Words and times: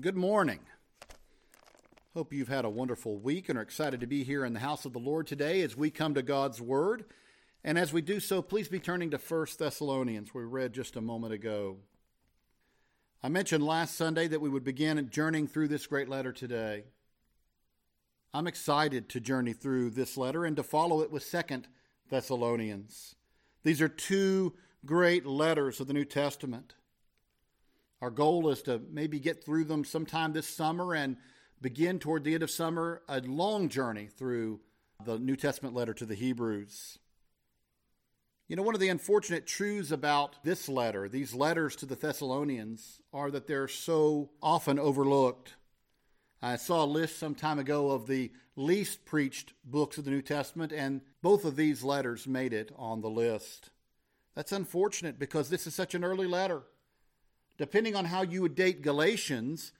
Good 0.00 0.16
morning. 0.16 0.60
Hope 2.14 2.32
you've 2.32 2.48
had 2.48 2.64
a 2.64 2.70
wonderful 2.70 3.18
week 3.18 3.50
and 3.50 3.58
are 3.58 3.62
excited 3.62 4.00
to 4.00 4.06
be 4.06 4.24
here 4.24 4.42
in 4.42 4.54
the 4.54 4.60
house 4.60 4.86
of 4.86 4.94
the 4.94 4.98
Lord 4.98 5.26
today 5.26 5.60
as 5.60 5.76
we 5.76 5.90
come 5.90 6.14
to 6.14 6.22
God's 6.22 6.62
Word. 6.62 7.04
And 7.62 7.78
as 7.78 7.92
we 7.92 8.00
do 8.00 8.18
so, 8.18 8.40
please 8.40 8.68
be 8.68 8.78
turning 8.78 9.10
to 9.10 9.18
1 9.18 9.46
Thessalonians, 9.58 10.32
we 10.32 10.44
read 10.44 10.72
just 10.72 10.96
a 10.96 11.02
moment 11.02 11.34
ago. 11.34 11.76
I 13.22 13.28
mentioned 13.28 13.66
last 13.66 13.94
Sunday 13.94 14.28
that 14.28 14.40
we 14.40 14.48
would 14.48 14.64
begin 14.64 15.10
journeying 15.10 15.46
through 15.46 15.68
this 15.68 15.86
great 15.86 16.08
letter 16.08 16.32
today. 16.32 16.84
I'm 18.32 18.46
excited 18.46 19.10
to 19.10 19.20
journey 19.20 19.52
through 19.52 19.90
this 19.90 20.16
letter 20.16 20.46
and 20.46 20.56
to 20.56 20.62
follow 20.62 21.02
it 21.02 21.10
with 21.10 21.30
2 21.30 21.64
Thessalonians. 22.08 23.14
These 23.62 23.82
are 23.82 23.88
two 23.88 24.54
great 24.86 25.26
letters 25.26 25.80
of 25.80 25.86
the 25.86 25.92
New 25.92 26.06
Testament. 26.06 26.76
Our 28.02 28.10
goal 28.10 28.48
is 28.48 28.62
to 28.62 28.82
maybe 28.90 29.20
get 29.20 29.44
through 29.44 29.66
them 29.66 29.84
sometime 29.84 30.32
this 30.32 30.48
summer 30.48 30.92
and 30.92 31.16
begin 31.60 32.00
toward 32.00 32.24
the 32.24 32.34
end 32.34 32.42
of 32.42 32.50
summer 32.50 33.00
a 33.08 33.20
long 33.20 33.68
journey 33.68 34.08
through 34.08 34.58
the 35.04 35.20
New 35.20 35.36
Testament 35.36 35.72
letter 35.72 35.94
to 35.94 36.04
the 36.04 36.16
Hebrews. 36.16 36.98
You 38.48 38.56
know, 38.56 38.64
one 38.64 38.74
of 38.74 38.80
the 38.80 38.88
unfortunate 38.88 39.46
truths 39.46 39.92
about 39.92 40.42
this 40.42 40.68
letter, 40.68 41.08
these 41.08 41.32
letters 41.32 41.76
to 41.76 41.86
the 41.86 41.94
Thessalonians, 41.94 43.00
are 43.12 43.30
that 43.30 43.46
they're 43.46 43.68
so 43.68 44.30
often 44.42 44.80
overlooked. 44.80 45.54
I 46.42 46.56
saw 46.56 46.84
a 46.84 46.86
list 46.86 47.20
some 47.20 47.36
time 47.36 47.60
ago 47.60 47.92
of 47.92 48.08
the 48.08 48.32
least 48.56 49.04
preached 49.04 49.52
books 49.64 49.96
of 49.96 50.04
the 50.04 50.10
New 50.10 50.22
Testament, 50.22 50.72
and 50.72 51.02
both 51.22 51.44
of 51.44 51.54
these 51.54 51.84
letters 51.84 52.26
made 52.26 52.52
it 52.52 52.72
on 52.74 53.00
the 53.00 53.08
list. 53.08 53.70
That's 54.34 54.50
unfortunate 54.50 55.20
because 55.20 55.50
this 55.50 55.68
is 55.68 55.74
such 55.76 55.94
an 55.94 56.02
early 56.02 56.26
letter 56.26 56.64
depending 57.58 57.94
on 57.94 58.06
how 58.06 58.22
you 58.22 58.42
would 58.42 58.54
date 58.54 58.82
Galatians, 58.82 59.72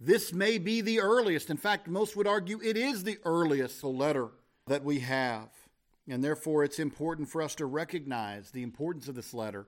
this 0.00 0.32
may 0.32 0.58
be 0.58 0.80
the 0.80 1.00
earliest. 1.00 1.50
In 1.50 1.56
fact, 1.56 1.88
most 1.88 2.16
would 2.16 2.26
argue 2.26 2.60
it 2.62 2.76
is 2.76 3.04
the 3.04 3.18
earliest 3.24 3.84
letter 3.84 4.28
that 4.66 4.84
we 4.84 5.00
have. 5.00 5.48
And 6.08 6.24
therefore, 6.24 6.64
it's 6.64 6.78
important 6.78 7.28
for 7.28 7.42
us 7.42 7.54
to 7.56 7.66
recognize 7.66 8.50
the 8.50 8.62
importance 8.62 9.08
of 9.08 9.14
this 9.14 9.34
letter. 9.34 9.66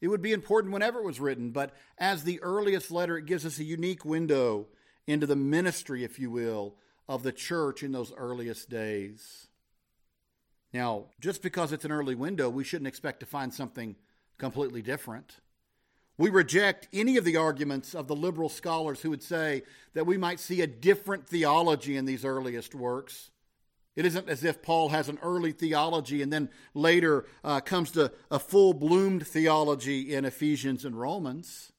It 0.00 0.08
would 0.08 0.22
be 0.22 0.32
important 0.32 0.72
whenever 0.72 1.00
it 1.00 1.06
was 1.06 1.20
written, 1.20 1.50
but 1.50 1.74
as 1.98 2.24
the 2.24 2.40
earliest 2.42 2.90
letter, 2.90 3.18
it 3.18 3.26
gives 3.26 3.44
us 3.44 3.58
a 3.58 3.64
unique 3.64 4.04
window 4.04 4.68
into 5.06 5.26
the 5.26 5.36
ministry, 5.36 6.04
if 6.04 6.18
you 6.18 6.30
will, 6.30 6.76
of 7.08 7.22
the 7.22 7.32
church 7.32 7.82
in 7.82 7.92
those 7.92 8.12
earliest 8.16 8.70
days. 8.70 9.48
Now, 10.72 11.06
just 11.20 11.42
because 11.42 11.72
it's 11.72 11.84
an 11.84 11.92
early 11.92 12.14
window, 12.14 12.48
we 12.48 12.64
shouldn't 12.64 12.86
expect 12.86 13.20
to 13.20 13.26
find 13.26 13.52
something 13.52 13.96
completely 14.38 14.82
different. 14.82 15.38
We 16.20 16.28
reject 16.28 16.86
any 16.92 17.16
of 17.16 17.24
the 17.24 17.38
arguments 17.38 17.94
of 17.94 18.06
the 18.06 18.14
liberal 18.14 18.50
scholars 18.50 19.00
who 19.00 19.08
would 19.08 19.22
say 19.22 19.62
that 19.94 20.04
we 20.04 20.18
might 20.18 20.38
see 20.38 20.60
a 20.60 20.66
different 20.66 21.26
theology 21.26 21.96
in 21.96 22.04
these 22.04 22.26
earliest 22.26 22.74
works. 22.74 23.30
It 23.96 24.04
isn't 24.04 24.28
as 24.28 24.44
if 24.44 24.60
Paul 24.60 24.90
has 24.90 25.08
an 25.08 25.18
early 25.22 25.52
theology 25.52 26.20
and 26.20 26.30
then 26.30 26.50
later 26.74 27.24
uh, 27.42 27.60
comes 27.60 27.92
to 27.92 28.12
a 28.30 28.38
full 28.38 28.74
bloomed 28.74 29.26
theology 29.26 30.14
in 30.14 30.26
Ephesians 30.26 30.84
and 30.84 30.94
Romans. 30.94 31.72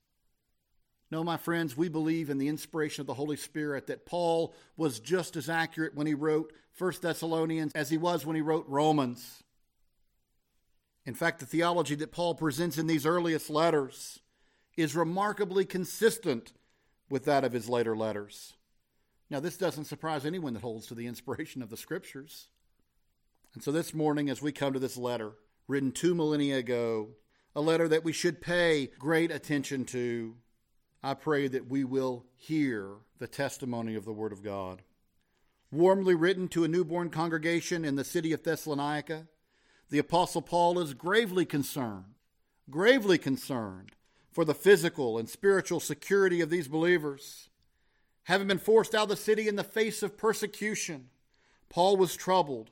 No, 1.12 1.24
my 1.24 1.38
friends, 1.38 1.78
we 1.78 1.88
believe 1.88 2.32
in 2.32 2.40
the 2.40 2.48
inspiration 2.48 3.02
of 3.02 3.08
the 3.08 3.14
Holy 3.14 3.38
Spirit 3.38 3.86
that 3.86 4.08
Paul 4.08 4.56
was 4.76 5.00
just 5.00 5.36
as 5.36 5.50
accurate 5.50 5.94
when 5.94 6.08
he 6.08 6.16
wrote 6.16 6.52
1 6.80 6.94
Thessalonians 7.00 7.74
as 7.76 7.92
he 7.92 7.98
was 8.00 8.26
when 8.26 8.36
he 8.36 8.42
wrote 8.42 8.66
Romans. 8.68 9.44
In 11.06 11.14
fact, 11.14 11.42
the 11.42 11.46
theology 11.46 11.94
that 11.94 12.12
Paul 12.12 12.34
presents 12.34 12.80
in 12.80 12.88
these 12.88 13.06
earliest 13.06 13.52
letters 13.52 14.18
is 14.82 14.96
remarkably 14.96 15.66
consistent 15.66 16.54
with 17.10 17.26
that 17.26 17.44
of 17.44 17.54
his 17.54 17.70
later 17.70 17.96
letters. 17.96 18.54
Now, 19.30 19.40
this 19.40 19.58
doesn't 19.58 19.86
surprise 19.86 20.26
anyone 20.26 20.54
that 20.54 20.62
holds 20.62 20.88
to 20.88 20.96
the 20.96 21.08
inspiration 21.08 21.62
of 21.62 21.70
the 21.70 21.78
scriptures. 21.78 22.48
And 23.54 23.64
so 23.64 23.72
this 23.72 23.94
morning, 23.94 24.30
as 24.30 24.42
we 24.42 24.52
come 24.52 24.74
to 24.74 24.80
this 24.80 24.98
letter, 24.98 25.34
written 25.68 25.92
two 25.92 26.16
millennia 26.16 26.58
ago, 26.58 27.10
a 27.56 27.62
letter 27.62 27.88
that 27.88 28.04
we 28.04 28.14
should 28.14 28.42
pay 28.42 28.90
great 29.00 29.32
attention 29.32 29.86
to, 29.86 30.36
I 31.04 31.14
pray 31.14 31.48
that 31.48 31.68
we 31.68 31.84
will 31.84 32.26
hear 32.36 32.90
the 33.20 33.28
testimony 33.28 33.96
of 33.96 34.06
the 34.06 34.14
Word 34.14 34.32
of 34.32 34.44
God. 34.44 34.82
Warmly 35.72 36.16
written 36.16 36.48
to 36.50 36.64
a 36.64 36.68
newborn 36.68 37.10
congregation 37.10 37.86
in 37.86 37.96
the 37.96 38.04
city 38.04 38.34
of 38.34 38.44
Thessalonica, 38.44 39.28
the 39.90 40.00
Apostle 40.00 40.42
Paul 40.42 40.80
is 40.80 40.94
gravely 40.94 41.46
concerned, 41.46 42.16
gravely 42.70 43.18
concerned 43.18 43.92
for 44.32 44.46
the 44.46 44.54
physical 44.56 45.18
and 45.18 45.30
spiritual 45.30 45.80
security 45.80 46.42
of 46.42 46.50
these 46.50 46.68
believers. 46.68 47.50
Having 48.24 48.48
been 48.48 48.58
forced 48.58 48.96
out 48.96 49.04
of 49.04 49.10
the 49.10 49.16
city 49.16 49.48
in 49.48 49.56
the 49.56 49.64
face 49.64 50.04
of 50.04 50.18
persecution, 50.18 51.10
Paul 51.70 51.98
was 51.98 52.16
troubled 52.16 52.72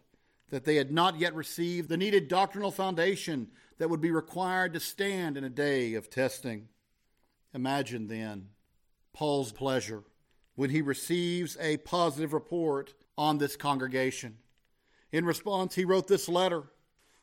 that 0.50 0.66
they 0.66 0.75
had 0.75 0.92
not 0.92 1.20
yet 1.20 1.36
received 1.36 1.90
the 1.90 1.97
needed 1.97 2.28
doctrinal 2.28 2.72
foundation 2.72 3.50
that 3.78 3.90
would 3.90 4.02
be 4.02 4.12
required 4.12 4.74
to 4.74 4.80
stand 4.80 5.38
in 5.38 5.44
a 5.44 5.50
day 5.50 5.94
of 5.94 6.09
testing. 6.09 6.70
Imagine 7.53 8.08
then 8.08 8.50
Paul's 9.14 9.52
pleasure 9.52 10.03
when 10.56 10.70
he 10.70 10.81
receives 10.81 11.58
a 11.59 11.78
positive 11.78 12.34
report 12.34 12.94
on 13.18 13.38
this 13.38 13.56
congregation. 13.56 14.38
In 15.12 15.26
response, 15.26 15.76
he 15.76 15.86
wrote 15.86 16.08
this 16.08 16.30
letter. 16.30 16.64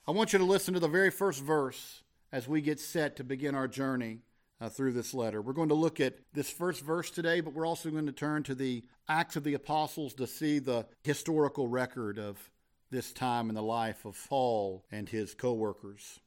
I 0.06 0.12
want 0.12 0.32
you 0.32 0.38
to 0.38 0.44
listen 0.44 0.74
to 0.74 0.80
the 0.80 0.88
very 0.88 1.10
first 1.10 1.42
verse 1.42 2.03
as 2.32 2.48
we 2.48 2.60
get 2.60 2.80
set 2.80 3.16
to 3.16 3.24
begin 3.24 3.54
our 3.54 3.68
journey 3.68 4.20
uh, 4.60 4.68
through 4.68 4.92
this 4.92 5.14
letter. 5.14 5.42
We're 5.42 5.52
going 5.52 5.68
to 5.68 5.74
look 5.74 6.00
at 6.00 6.14
this 6.32 6.50
first 6.50 6.82
verse 6.82 7.10
today, 7.10 7.40
but 7.40 7.54
we're 7.54 7.66
also 7.66 7.90
going 7.90 8.06
to 8.06 8.12
turn 8.12 8.42
to 8.44 8.54
the 8.54 8.84
Acts 9.08 9.36
of 9.36 9.44
the 9.44 9.54
Apostles 9.54 10.14
to 10.14 10.26
see 10.26 10.58
the 10.58 10.86
historical 11.02 11.68
record 11.68 12.18
of 12.18 12.50
this 12.90 13.12
time 13.12 13.48
in 13.48 13.54
the 13.54 13.62
life 13.62 14.04
of 14.04 14.18
Paul 14.28 14.84
and 14.90 15.08
his 15.08 15.34
co 15.34 15.52
workers. 15.52 16.20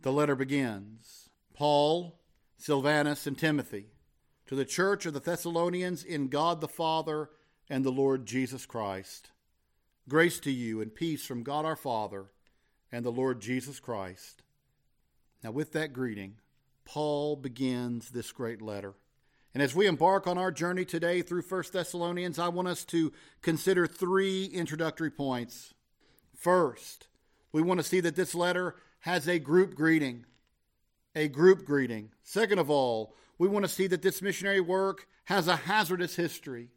The 0.00 0.12
letter 0.12 0.34
begins 0.36 1.30
Paul, 1.54 2.18
Silvanus, 2.58 3.26
and 3.26 3.38
Timothy, 3.38 3.86
to 4.46 4.54
the 4.54 4.64
church 4.64 5.06
of 5.06 5.14
the 5.14 5.20
Thessalonians 5.20 6.04
in 6.04 6.28
God 6.28 6.60
the 6.60 6.68
Father 6.68 7.30
and 7.68 7.84
the 7.84 7.90
Lord 7.90 8.26
Jesus 8.26 8.66
Christ. 8.66 9.30
Grace 10.08 10.38
to 10.40 10.52
you 10.52 10.80
and 10.80 10.94
peace 10.94 11.24
from 11.24 11.42
God 11.42 11.64
our 11.64 11.76
Father 11.76 12.26
and 12.92 13.04
the 13.04 13.10
Lord 13.10 13.40
Jesus 13.40 13.80
Christ. 13.80 14.42
Now, 15.42 15.50
with 15.50 15.72
that 15.72 15.92
greeting, 15.92 16.36
Paul 16.86 17.36
begins 17.36 18.10
this 18.10 18.32
great 18.32 18.62
letter. 18.62 18.94
And 19.52 19.62
as 19.62 19.74
we 19.74 19.86
embark 19.86 20.26
on 20.26 20.38
our 20.38 20.52
journey 20.52 20.84
today 20.84 21.20
through 21.20 21.42
1 21.42 21.64
Thessalonians, 21.72 22.38
I 22.38 22.48
want 22.48 22.68
us 22.68 22.84
to 22.86 23.12
consider 23.42 23.86
three 23.86 24.46
introductory 24.46 25.10
points. 25.10 25.74
First, 26.34 27.08
we 27.52 27.62
want 27.62 27.80
to 27.80 27.84
see 27.84 28.00
that 28.00 28.16
this 28.16 28.34
letter 28.34 28.76
has 29.00 29.26
a 29.26 29.38
group 29.38 29.74
greeting. 29.74 30.24
A 31.14 31.28
group 31.28 31.64
greeting. 31.64 32.10
Second 32.22 32.58
of 32.58 32.70
all, 32.70 33.14
we 33.38 33.48
want 33.48 33.64
to 33.64 33.70
see 33.70 33.86
that 33.88 34.02
this 34.02 34.22
missionary 34.22 34.60
work 34.60 35.06
has 35.24 35.48
a 35.48 35.56
hazardous 35.56 36.16
history. 36.16 36.68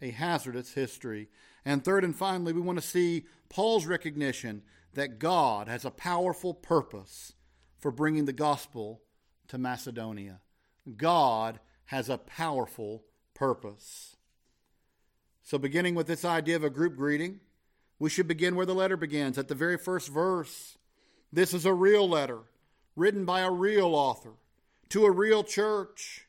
A 0.00 0.10
hazardous 0.10 0.72
history. 0.72 1.28
And 1.64 1.84
third 1.84 2.04
and 2.04 2.16
finally, 2.16 2.52
we 2.52 2.60
want 2.60 2.80
to 2.80 2.86
see 2.86 3.26
Paul's 3.48 3.86
recognition 3.86 4.62
that 4.94 5.18
God 5.18 5.68
has 5.68 5.84
a 5.84 5.90
powerful 5.90 6.54
purpose 6.54 7.34
for 7.78 7.90
bringing 7.90 8.24
the 8.24 8.32
gospel 8.32 9.02
to 9.48 9.58
Macedonia. 9.58 10.40
God 10.96 11.60
has 11.86 12.08
a 12.08 12.18
powerful 12.18 13.04
purpose. 13.34 14.16
So, 15.42 15.58
beginning 15.58 15.94
with 15.94 16.06
this 16.06 16.24
idea 16.24 16.56
of 16.56 16.64
a 16.64 16.70
group 16.70 16.96
greeting, 16.96 17.40
we 17.98 18.10
should 18.10 18.26
begin 18.28 18.56
where 18.56 18.66
the 18.66 18.74
letter 18.74 18.96
begins, 18.96 19.38
at 19.38 19.48
the 19.48 19.54
very 19.54 19.76
first 19.76 20.08
verse. 20.08 20.78
This 21.32 21.52
is 21.52 21.66
a 21.66 21.74
real 21.74 22.08
letter, 22.08 22.40
written 22.96 23.24
by 23.24 23.40
a 23.40 23.50
real 23.50 23.94
author 23.94 24.32
to 24.90 25.04
a 25.04 25.10
real 25.10 25.44
church. 25.44 26.26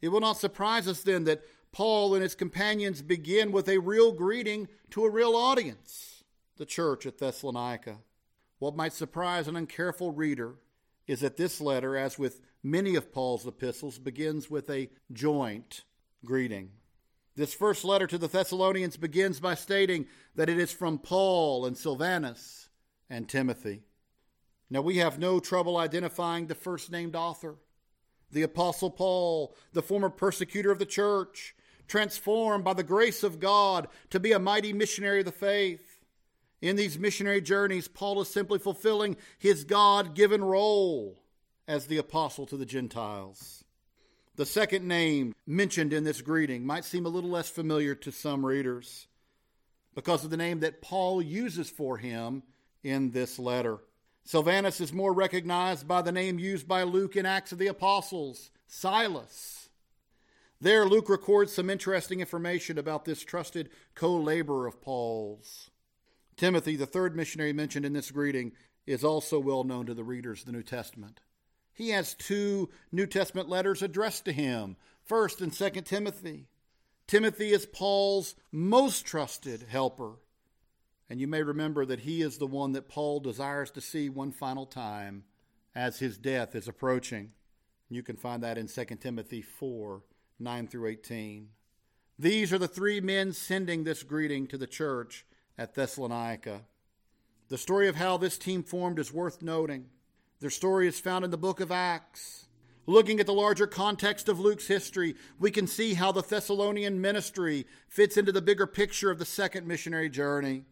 It 0.00 0.08
will 0.08 0.20
not 0.20 0.38
surprise 0.38 0.88
us 0.88 1.02
then 1.02 1.24
that 1.24 1.42
Paul 1.72 2.14
and 2.14 2.22
his 2.22 2.34
companions 2.34 3.02
begin 3.02 3.52
with 3.52 3.68
a 3.68 3.78
real 3.78 4.12
greeting 4.12 4.68
to 4.90 5.04
a 5.04 5.10
real 5.10 5.34
audience, 5.36 6.24
the 6.56 6.66
church 6.66 7.06
at 7.06 7.18
Thessalonica. 7.18 7.98
What 8.58 8.76
might 8.76 8.92
surprise 8.92 9.48
an 9.48 9.54
uncareful 9.54 10.12
reader 10.14 10.54
is 11.10 11.20
that 11.20 11.36
this 11.36 11.60
letter, 11.60 11.96
as 11.96 12.20
with 12.20 12.40
many 12.62 12.94
of 12.94 13.10
Paul's 13.10 13.44
epistles, 13.44 13.98
begins 13.98 14.48
with 14.48 14.70
a 14.70 14.88
joint 15.12 15.82
greeting. 16.24 16.70
This 17.34 17.52
first 17.52 17.84
letter 17.84 18.06
to 18.06 18.16
the 18.16 18.28
Thessalonians 18.28 18.96
begins 18.96 19.40
by 19.40 19.56
stating 19.56 20.06
that 20.36 20.48
it 20.48 20.56
is 20.56 20.70
from 20.70 21.00
Paul 21.00 21.66
and 21.66 21.76
Silvanus 21.76 22.68
and 23.08 23.28
Timothy. 23.28 23.82
Now, 24.70 24.82
we 24.82 24.98
have 24.98 25.18
no 25.18 25.40
trouble 25.40 25.78
identifying 25.78 26.46
the 26.46 26.54
first 26.54 26.92
named 26.92 27.16
author, 27.16 27.56
the 28.30 28.42
Apostle 28.42 28.90
Paul, 28.90 29.56
the 29.72 29.82
former 29.82 30.10
persecutor 30.10 30.70
of 30.70 30.78
the 30.78 30.86
church, 30.86 31.56
transformed 31.88 32.62
by 32.62 32.74
the 32.74 32.84
grace 32.84 33.24
of 33.24 33.40
God 33.40 33.88
to 34.10 34.20
be 34.20 34.30
a 34.30 34.38
mighty 34.38 34.72
missionary 34.72 35.18
of 35.18 35.26
the 35.26 35.32
faith. 35.32 35.89
In 36.60 36.76
these 36.76 36.98
missionary 36.98 37.40
journeys, 37.40 37.88
Paul 37.88 38.20
is 38.20 38.28
simply 38.28 38.58
fulfilling 38.58 39.16
his 39.38 39.64
God 39.64 40.14
given 40.14 40.44
role 40.44 41.22
as 41.66 41.86
the 41.86 41.98
apostle 41.98 42.46
to 42.46 42.56
the 42.56 42.66
Gentiles. 42.66 43.64
The 44.36 44.46
second 44.46 44.86
name 44.86 45.34
mentioned 45.46 45.92
in 45.92 46.04
this 46.04 46.22
greeting 46.22 46.64
might 46.66 46.84
seem 46.84 47.06
a 47.06 47.10
little 47.10 47.30
less 47.30 47.48
familiar 47.48 47.94
to 47.96 48.10
some 48.10 48.44
readers 48.44 49.06
because 49.94 50.24
of 50.24 50.30
the 50.30 50.36
name 50.36 50.60
that 50.60 50.82
Paul 50.82 51.20
uses 51.20 51.70
for 51.70 51.98
him 51.98 52.42
in 52.82 53.10
this 53.10 53.38
letter. 53.38 53.78
Silvanus 54.24 54.80
is 54.80 54.92
more 54.92 55.12
recognized 55.12 55.88
by 55.88 56.02
the 56.02 56.12
name 56.12 56.38
used 56.38 56.68
by 56.68 56.82
Luke 56.82 57.16
in 57.16 57.26
Acts 57.26 57.52
of 57.52 57.58
the 57.58 57.66
Apostles, 57.66 58.50
Silas. 58.66 59.68
There, 60.60 60.86
Luke 60.86 61.08
records 61.08 61.52
some 61.52 61.70
interesting 61.70 62.20
information 62.20 62.78
about 62.78 63.04
this 63.04 63.24
trusted 63.24 63.70
co 63.94 64.16
laborer 64.16 64.66
of 64.66 64.80
Paul's. 64.80 65.70
Timothy, 66.40 66.74
the 66.74 66.86
third 66.86 67.14
missionary 67.14 67.52
mentioned 67.52 67.84
in 67.84 67.92
this 67.92 68.10
greeting, 68.10 68.52
is 68.86 69.04
also 69.04 69.38
well 69.38 69.62
known 69.62 69.84
to 69.84 69.92
the 69.92 70.02
readers 70.02 70.40
of 70.40 70.46
the 70.46 70.52
New 70.52 70.62
Testament. 70.62 71.20
He 71.70 71.90
has 71.90 72.14
two 72.14 72.70
New 72.90 73.06
Testament 73.06 73.50
letters 73.50 73.82
addressed 73.82 74.24
to 74.24 74.32
him, 74.32 74.78
1st 75.06 75.42
and 75.42 75.52
2nd 75.52 75.84
Timothy. 75.84 76.48
Timothy 77.06 77.50
is 77.50 77.66
Paul's 77.66 78.36
most 78.50 79.04
trusted 79.04 79.66
helper. 79.68 80.14
And 81.10 81.20
you 81.20 81.28
may 81.28 81.42
remember 81.42 81.84
that 81.84 82.00
he 82.00 82.22
is 82.22 82.38
the 82.38 82.46
one 82.46 82.72
that 82.72 82.88
Paul 82.88 83.20
desires 83.20 83.70
to 83.72 83.82
see 83.82 84.08
one 84.08 84.32
final 84.32 84.64
time 84.64 85.24
as 85.74 85.98
his 85.98 86.16
death 86.16 86.54
is 86.54 86.68
approaching. 86.68 87.32
You 87.90 88.02
can 88.02 88.16
find 88.16 88.42
that 88.44 88.56
in 88.56 88.66
2 88.66 88.84
Timothy 88.98 89.42
4 89.42 90.02
9 90.38 90.68
through 90.68 90.86
18. 90.86 91.48
These 92.18 92.50
are 92.50 92.58
the 92.58 92.66
three 92.66 93.02
men 93.02 93.34
sending 93.34 93.84
this 93.84 94.02
greeting 94.02 94.46
to 94.46 94.56
the 94.56 94.66
church 94.66 95.26
at 95.60 95.74
Thessalonica. 95.74 96.62
The 97.50 97.58
story 97.58 97.86
of 97.86 97.96
how 97.96 98.16
this 98.16 98.38
team 98.38 98.62
formed 98.62 98.98
is 98.98 99.12
worth 99.12 99.42
noting. 99.42 99.90
Their 100.40 100.48
story 100.48 100.88
is 100.88 100.98
found 100.98 101.22
in 101.22 101.30
the 101.30 101.36
book 101.36 101.60
of 101.60 101.70
Acts. 101.70 102.46
Looking 102.86 103.20
at 103.20 103.26
the 103.26 103.34
larger 103.34 103.66
context 103.66 104.30
of 104.30 104.40
Luke's 104.40 104.68
history, 104.68 105.16
we 105.38 105.50
can 105.50 105.66
see 105.66 105.92
how 105.92 106.12
the 106.12 106.22
Thessalonian 106.22 106.98
ministry 107.02 107.66
fits 107.88 108.16
into 108.16 108.32
the 108.32 108.40
bigger 108.40 108.66
picture 108.66 109.10
of 109.10 109.18
the 109.18 109.26
second 109.26 109.66
missionary 109.66 110.08
journey. 110.08 110.64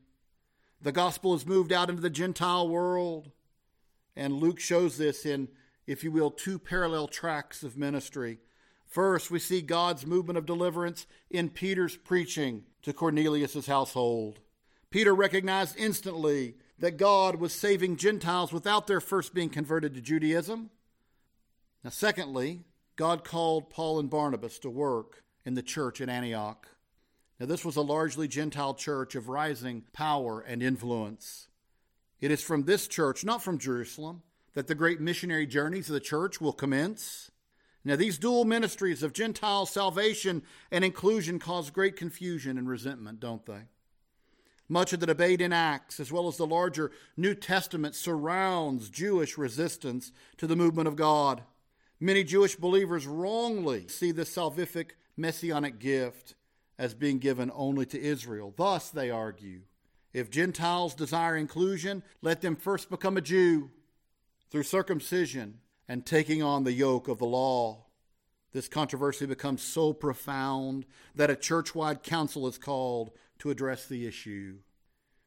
The 0.81 0.91
gospel 0.91 1.35
is 1.35 1.45
moved 1.45 1.71
out 1.71 1.91
into 1.91 2.01
the 2.01 2.09
Gentile 2.09 2.67
world, 2.67 3.31
and 4.17 4.33
Luke 4.33 4.59
shows 4.59 4.97
this 4.97 5.27
in, 5.27 5.49
if 5.87 6.03
you 6.03 6.11
will, 6.11 6.31
two 6.31 6.59
parallel 6.59 7.09
tracks 7.09 7.63
of 7.63 7.77
ministry. 7.77 8.39
First, 8.87 9.31
we 9.31 9.39
see 9.39 9.61
God's 9.61 10.07
movement 10.07 10.39
of 10.39 10.47
deliverance 10.47 11.07
in 11.29 11.51
Peter's 11.51 11.95
preaching 11.95 12.65
to 12.81 12.95
Cornelius' 12.95 13.67
household. 13.67 14.41
Peter 14.91 15.15
recognized 15.15 15.77
instantly 15.79 16.55
that 16.79 16.97
God 16.97 17.37
was 17.37 17.53
saving 17.53 17.97
Gentiles 17.97 18.53
without 18.53 18.87
their 18.87 19.01
first 19.01 19.35
being 19.35 19.51
converted 19.51 19.95
to 19.95 20.01
Judaism. 20.01 20.71
Now, 21.85 21.91
secondly, 21.91 22.61
God 22.97 23.25
called 23.25 23.71
Paul 23.71 23.99
and 23.99 24.09
Barnabas 24.09 24.59
to 24.61 24.71
work 24.71 25.23
in 25.45 25.55
the 25.55 25.63
church 25.63 26.01
at 26.01 26.09
Antioch. 26.09 26.69
Now, 27.39 27.47
this 27.47 27.65
was 27.65 27.77
a 27.77 27.83
largely 27.83 28.27
Gentile 28.27 28.75
church 28.75 29.15
of 29.15 29.29
rising 29.29 29.85
power 29.93 30.41
and 30.41 30.63
influence. 30.63 31.49
It 32.21 32.31
is 32.31 32.43
from 32.43 32.65
this 32.65 32.89
church, 32.89 33.25
not 33.25 33.43
from 33.43 33.59
Jerusalem, 33.59 34.23
that 34.55 34.67
the 34.67 34.75
great 34.75 35.01
missionary 35.01 35.47
journeys 35.47 35.89
of 35.89 35.95
the 35.95 36.01
church 36.01 36.41
will 36.41 36.53
commence. 36.53 37.31
Now, 37.85 37.95
these 37.95 38.19
dual 38.19 38.45
ministries 38.45 39.03
of 39.03 39.13
Gentile 39.13 39.67
salvation 39.67 40.43
and 40.71 40.85
inclusion 40.85 41.39
cause 41.39 41.71
great 41.71 41.95
confusion 41.95 42.59
and 42.59 42.69
resentment, 42.69 43.21
don't 43.21 43.47
they? 43.47 43.69
Much 44.69 44.93
of 44.93 45.01
the 45.01 45.07
debate 45.07 45.41
in 45.41 45.53
Acts, 45.53 45.99
as 45.99 46.13
well 46.13 46.29
as 46.29 46.37
the 46.37 46.47
larger 46.47 46.91
New 47.17 47.35
Testament, 47.35 47.95
surrounds 47.95 48.91
Jewish 48.91 49.39
resistance 49.39 50.13
to 50.37 50.47
the 50.47 50.57
movement 50.57 50.89
of 50.89 50.97
God. 50.97 51.43
Many 52.01 52.23
Jewish 52.23 52.55
believers 52.55 53.07
wrongly 53.07 53.89
see 53.89 54.13
the 54.13 54.25
salvific 54.25 54.91
messianic 55.17 55.79
gift 55.79 56.35
as 56.79 56.95
being 56.95 57.19
given 57.19 57.51
only 57.55 57.87
to 57.87 58.01
Israel. 58.01 58.53
Thus, 58.57 58.91
they 58.91 59.11
argue, 59.11 59.63
if 60.13 60.31
Gentiles 60.31 60.95
desire 60.95 61.37
inclusion, 61.37 62.03
let 62.23 62.41
them 62.41 62.55
first 62.55 62.91
become 62.91 63.17
a 63.17 63.23
Jew 63.23 63.71
through 64.51 64.63
circumcision 64.63 65.61
and 65.89 66.05
taking 66.05 66.43
on 66.43 66.65
the 66.65 66.73
yoke 66.73 67.09
of 67.09 67.19
the 67.19 67.27
law. 67.27 67.87
This 68.53 68.69
controversy 68.69 69.27
becomes 69.27 69.63
so 69.63 69.93
profound 69.93 70.87
that 71.15 71.31
a 71.31 71.37
church 71.37 71.75
wide 71.75 72.03
council 72.03 72.47
is 72.47 72.59
called 72.59 73.11
to 73.39 73.51
address 73.51 73.87
the 73.87 74.07
issue. 74.07 74.59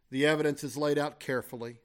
The 0.10 0.26
evidence 0.26 0.64
is 0.64 0.78
laid 0.78 0.98
out 0.98 1.20
carefully. 1.20 1.80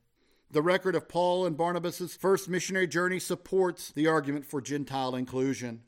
The 0.51 0.63
record 0.63 0.95
of 0.95 1.09
Paul 1.09 1.47
and 1.47 1.57
Barnabas' 1.57 2.17
first 2.17 2.49
missionary 2.49 2.87
journey 2.87 3.19
supports 3.19 3.91
the 3.91 4.07
argument 4.07 4.47
for 4.47 4.61
Gentile 4.61 5.15
inclusion. 5.15 5.83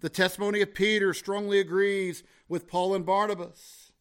The 0.00 0.08
testimony 0.08 0.60
of 0.62 0.74
Peter 0.74 1.14
strongly 1.14 1.60
agrees 1.60 2.22
with 2.48 2.66
Paul 2.66 2.94
and 2.94 3.06
Barnabas. 3.06 3.92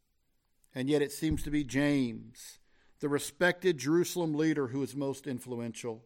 And 0.73 0.89
yet 0.89 1.01
it 1.01 1.11
seems 1.11 1.43
to 1.43 1.51
be 1.51 1.63
James, 1.63 2.59
the 2.99 3.09
respected 3.09 3.77
Jerusalem 3.77 4.33
leader, 4.33 4.67
who 4.67 4.81
is 4.81 4.95
most 4.95 5.27
influential. 5.27 6.05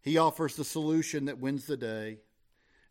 He 0.00 0.16
offers 0.16 0.56
the 0.56 0.64
solution 0.64 1.24
that 1.26 1.40
wins 1.40 1.66
the 1.66 1.76
day. 1.76 2.18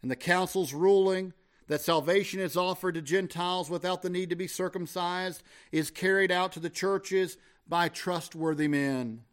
And 0.01 0.12
the 0.12 0.15
council's 0.15 0.73
ruling 0.73 1.33
that 1.68 1.81
salvation 1.81 2.40
is 2.40 2.58
offered 2.58 2.96
to 2.96 3.02
Gentiles 3.02 3.69
without 3.69 4.02
the 4.02 4.10
need 4.10 4.30
to 4.30 4.36
be 4.36 4.48
circumcised 4.48 5.44
is 5.72 5.92
carried 5.92 6.31
out 6.31 6.52
to 6.54 6.60
the 6.60 6.69
churches 6.69 7.38
by 7.68 7.90
trustworthy 7.90 8.68
men. 8.68 9.24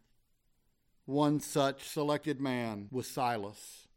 One 1.05 1.39
such 1.39 1.87
selected 1.87 2.41
man 2.41 2.87
was 2.91 3.07
Silas, 3.07 3.87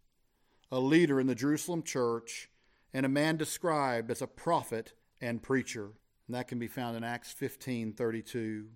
a 0.70 0.78
leader 0.78 1.20
in 1.20 1.26
the 1.26 1.34
Jerusalem 1.34 1.82
church 1.82 2.48
and 2.92 3.04
a 3.04 3.08
man 3.08 3.36
described 3.36 4.10
as 4.10 4.22
a 4.22 4.26
prophet 4.26 4.92
and 5.20 5.42
preacher. 5.42 5.90
And 6.26 6.34
that 6.34 6.48
can 6.48 6.58
be 6.58 6.68
found 6.68 6.96
in 6.96 7.04
Acts 7.04 7.32
15:32. 7.32 8.68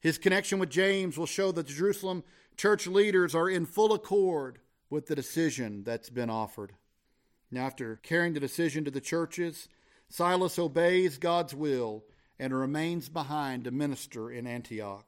His 0.00 0.18
connection 0.18 0.58
with 0.58 0.70
James 0.70 1.16
will 1.16 1.26
show 1.26 1.50
that 1.52 1.66
the 1.66 1.72
Jerusalem 1.72 2.24
church 2.56 2.86
leaders 2.86 3.34
are 3.34 3.48
in 3.48 3.64
full 3.64 3.92
accord 3.92 4.60
with 4.90 5.06
the 5.06 5.14
decision 5.14 5.82
that's 5.82 6.10
been 6.10 6.30
offered. 6.30 6.74
Now, 7.54 7.66
after 7.66 7.96
carrying 8.02 8.32
the 8.34 8.40
decision 8.40 8.84
to 8.84 8.90
the 8.90 9.00
churches, 9.00 9.68
Silas 10.08 10.58
obeys 10.58 11.18
God's 11.18 11.54
will 11.54 12.04
and 12.36 12.52
remains 12.52 13.08
behind 13.08 13.62
to 13.64 13.70
minister 13.70 14.28
in 14.28 14.44
Antioch. 14.44 15.06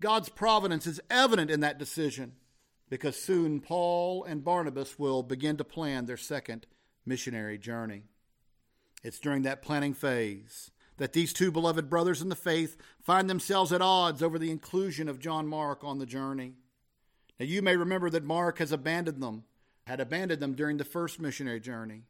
God's 0.00 0.28
providence 0.28 0.86
is 0.86 1.00
evident 1.10 1.50
in 1.50 1.58
that 1.60 1.78
decision 1.78 2.34
because 2.88 3.20
soon 3.20 3.60
Paul 3.60 4.22
and 4.22 4.44
Barnabas 4.44 4.96
will 4.96 5.24
begin 5.24 5.56
to 5.56 5.64
plan 5.64 6.06
their 6.06 6.16
second 6.16 6.66
missionary 7.04 7.58
journey. 7.58 8.04
It's 9.02 9.18
during 9.18 9.42
that 9.42 9.62
planning 9.62 9.92
phase 9.92 10.70
that 10.98 11.12
these 11.12 11.32
two 11.32 11.50
beloved 11.50 11.90
brothers 11.90 12.22
in 12.22 12.28
the 12.28 12.36
faith 12.36 12.76
find 13.02 13.28
themselves 13.28 13.72
at 13.72 13.82
odds 13.82 14.22
over 14.22 14.38
the 14.38 14.52
inclusion 14.52 15.08
of 15.08 15.18
John 15.18 15.48
Mark 15.48 15.82
on 15.82 15.98
the 15.98 16.06
journey. 16.06 16.54
Now, 17.40 17.46
you 17.46 17.60
may 17.60 17.76
remember 17.76 18.08
that 18.10 18.22
Mark 18.22 18.58
has 18.58 18.70
abandoned 18.70 19.20
them, 19.20 19.42
had 19.88 20.00
abandoned 20.00 20.40
them 20.40 20.52
during 20.52 20.76
the 20.76 20.84
first 20.84 21.18
missionary 21.18 21.60
journey. 21.60 22.02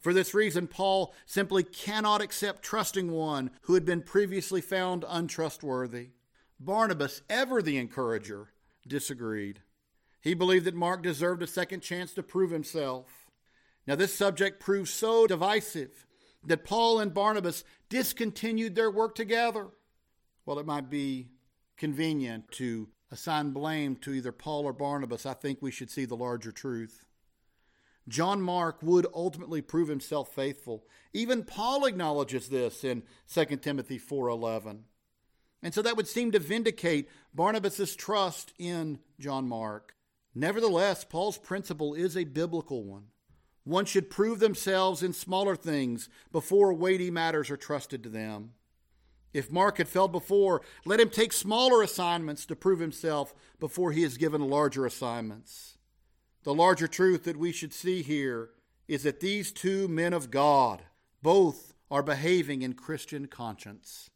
For 0.00 0.14
this 0.14 0.32
reason, 0.32 0.66
Paul 0.66 1.14
simply 1.26 1.62
cannot 1.62 2.22
accept 2.22 2.62
trusting 2.62 3.10
one 3.12 3.50
who 3.62 3.74
had 3.74 3.84
been 3.84 4.00
previously 4.00 4.62
found 4.62 5.04
untrustworthy. 5.06 6.08
Barnabas, 6.58 7.20
ever 7.28 7.60
the 7.60 7.76
encourager, 7.76 8.48
disagreed. 8.88 9.60
He 10.22 10.32
believed 10.32 10.64
that 10.64 10.74
Mark 10.74 11.02
deserved 11.02 11.42
a 11.42 11.46
second 11.46 11.80
chance 11.80 12.14
to 12.14 12.22
prove 12.22 12.50
himself. 12.50 13.30
Now, 13.86 13.96
this 13.96 14.14
subject 14.14 14.60
proved 14.60 14.88
so 14.88 15.26
divisive 15.26 16.06
that 16.46 16.64
Paul 16.64 17.00
and 17.00 17.12
Barnabas 17.12 17.64
discontinued 17.90 18.74
their 18.74 18.90
work 18.90 19.14
together. 19.14 19.68
Well, 20.46 20.58
it 20.58 20.66
might 20.66 20.88
be 20.88 21.28
convenient 21.76 22.50
to 22.52 22.88
assign 23.14 23.50
blame 23.50 23.94
to 23.96 24.12
either 24.12 24.32
Paul 24.32 24.64
or 24.64 24.72
Barnabas. 24.72 25.24
I 25.24 25.34
think 25.34 25.62
we 25.62 25.70
should 25.70 25.90
see 25.90 26.04
the 26.04 26.16
larger 26.16 26.50
truth. 26.50 27.06
John 28.08 28.42
Mark 28.42 28.82
would 28.82 29.06
ultimately 29.14 29.62
prove 29.62 29.88
himself 29.88 30.34
faithful. 30.34 30.84
Even 31.12 31.44
Paul 31.44 31.86
acknowledges 31.86 32.48
this 32.48 32.84
in 32.84 33.04
2 33.28 33.62
Timothy 33.62 33.98
4:11. 33.98 34.84
And 35.62 35.72
so 35.72 35.80
that 35.80 35.96
would 35.96 36.08
seem 36.08 36.32
to 36.32 36.38
vindicate 36.38 37.08
Barnabas' 37.32 37.96
trust 37.96 38.52
in 38.58 38.98
John 39.18 39.48
Mark. 39.48 39.96
Nevertheless, 40.34 41.04
Paul's 41.04 41.38
principle 41.38 41.94
is 41.94 42.16
a 42.16 42.24
biblical 42.24 42.84
one. 42.84 43.06
One 43.62 43.86
should 43.86 44.10
prove 44.10 44.40
themselves 44.40 45.02
in 45.02 45.14
smaller 45.14 45.56
things 45.56 46.10
before 46.32 46.74
weighty 46.74 47.10
matters 47.10 47.48
are 47.48 47.56
trusted 47.56 48.02
to 48.02 48.10
them. 48.10 48.54
If 49.34 49.50
Mark 49.50 49.78
had 49.78 49.88
failed 49.88 50.12
before, 50.12 50.62
let 50.86 51.00
him 51.00 51.10
take 51.10 51.32
smaller 51.32 51.82
assignments 51.82 52.46
to 52.46 52.56
prove 52.56 52.78
himself 52.78 53.34
before 53.58 53.90
he 53.90 54.04
is 54.04 54.16
given 54.16 54.48
larger 54.48 54.86
assignments. 54.86 55.76
The 56.44 56.54
larger 56.54 56.86
truth 56.86 57.24
that 57.24 57.36
we 57.36 57.50
should 57.50 57.72
see 57.72 58.02
here 58.02 58.50
is 58.86 59.02
that 59.02 59.20
these 59.20 59.50
two 59.50 59.88
men 59.88 60.12
of 60.12 60.30
God 60.30 60.82
both 61.20 61.74
are 61.90 62.02
behaving 62.02 62.62
in 62.62 62.74
Christian 62.74 63.26
conscience 63.26 64.08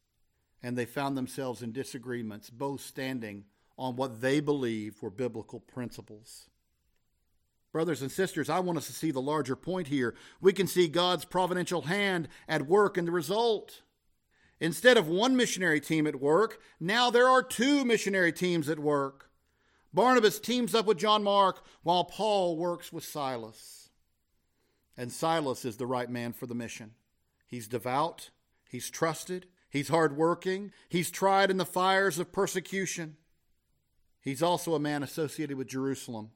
and 0.63 0.77
they 0.77 0.85
found 0.85 1.17
themselves 1.17 1.63
in 1.63 1.73
disagreements, 1.73 2.51
both 2.51 2.81
standing 2.81 3.45
on 3.77 3.97
what 3.97 4.21
they 4.21 4.41
believed 4.41 5.03
were 5.03 5.11
biblical 5.11 5.61
principles. 5.61 6.49
Brothers 7.73 8.03
and 8.03 8.11
sisters, 8.11 8.49
I 8.49 8.61
want 8.61 8.79
us 8.79 8.87
to 8.87 8.93
see 8.93 9.11
the 9.11 9.21
larger 9.21 9.55
point 9.55 9.89
here. 9.89 10.15
We 10.41 10.53
can 10.53 10.67
see 10.67 10.89
God's 10.89 11.25
providential 11.25 11.83
hand 11.83 12.29
at 12.49 12.67
work 12.67 12.99
in 12.99 13.05
the 13.05 13.13
result. 13.13 13.83
Instead 14.61 14.97
of 14.97 15.09
one 15.09 15.37
missionary 15.37 15.81
team 15.81 16.07
at 16.07 16.21
work, 16.21 16.61
now 16.81 17.11
there 17.11 17.29
are 17.29 17.43
two 17.43 17.85
missionary 17.85 18.33
teams 18.33 18.69
at 18.69 18.79
work. 18.79 19.31
Barnabas 19.95 20.41
teams 20.41 20.75
up 20.75 20.87
with 20.87 20.99
John 20.99 21.23
Mark 21.23 21.65
while 21.83 22.05
Paul 22.05 22.57
works 22.57 22.93
with 22.93 23.05
Silas. 23.05 23.91
And 24.97 25.13
Silas 25.13 25.65
is 25.65 25.77
the 25.77 25.87
right 25.87 26.11
man 26.11 26.33
for 26.33 26.47
the 26.47 26.57
mission. 26.57 26.93
He's 27.47 27.69
devout, 27.69 28.31
he's 28.69 28.91
trusted, 28.91 29.47
he's 29.71 29.89
hardworking, 29.89 30.73
he's 30.89 31.11
tried 31.11 31.51
in 31.51 31.57
the 31.57 31.65
fires 31.65 32.19
of 32.19 32.33
persecution. 32.33 33.17
He's 34.21 34.43
also 34.43 34.75
a 34.75 34.81
man 34.81 35.05
associated 35.05 35.57
with 35.57 35.69
Jerusalem, 35.69 36.31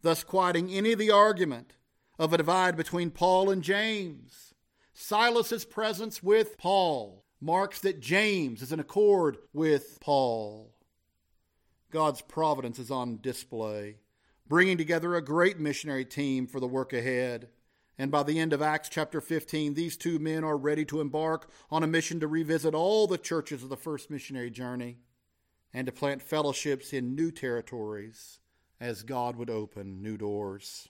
thus 0.00 0.24
quieting 0.24 0.70
any 0.70 0.92
of 0.92 0.98
the 0.98 1.10
argument 1.10 1.74
of 2.18 2.32
a 2.32 2.38
divide 2.38 2.76
between 2.76 3.10
Paul 3.10 3.50
and 3.50 3.62
James. 3.62 4.54
Silas's 4.94 5.66
presence 5.66 6.22
with 6.22 6.56
Paul 6.56 7.25
marks 7.40 7.80
that 7.80 8.00
James 8.00 8.62
is 8.62 8.72
in 8.72 8.80
accord 8.80 9.38
with 9.52 9.98
Paul. 10.00 10.72
God's 11.90 12.20
providence 12.20 12.78
is 12.78 12.90
on 12.90 13.20
display, 13.20 13.96
bringing 14.48 14.78
together 14.78 15.14
a 15.14 15.22
great 15.22 15.58
missionary 15.58 16.04
team 16.04 16.46
for 16.46 16.60
the 16.60 16.66
work 16.66 16.92
ahead. 16.92 17.48
And 17.98 18.10
by 18.10 18.22
the 18.22 18.38
end 18.38 18.52
of 18.52 18.60
Acts 18.60 18.88
chapter 18.88 19.20
15, 19.20 19.74
these 19.74 19.96
two 19.96 20.18
men 20.18 20.44
are 20.44 20.56
ready 20.56 20.84
to 20.86 21.00
embark 21.00 21.50
on 21.70 21.82
a 21.82 21.86
mission 21.86 22.20
to 22.20 22.28
revisit 22.28 22.74
all 22.74 23.06
the 23.06 23.18
churches 23.18 23.62
of 23.62 23.68
the 23.68 23.76
first 23.76 24.10
missionary 24.10 24.50
journey 24.50 24.98
and 25.72 25.86
to 25.86 25.92
plant 25.92 26.22
fellowships 26.22 26.92
in 26.92 27.14
new 27.14 27.30
territories 27.30 28.40
as 28.80 29.02
God 29.02 29.36
would 29.36 29.50
open 29.50 30.02
new 30.02 30.16
doors. 30.16 30.88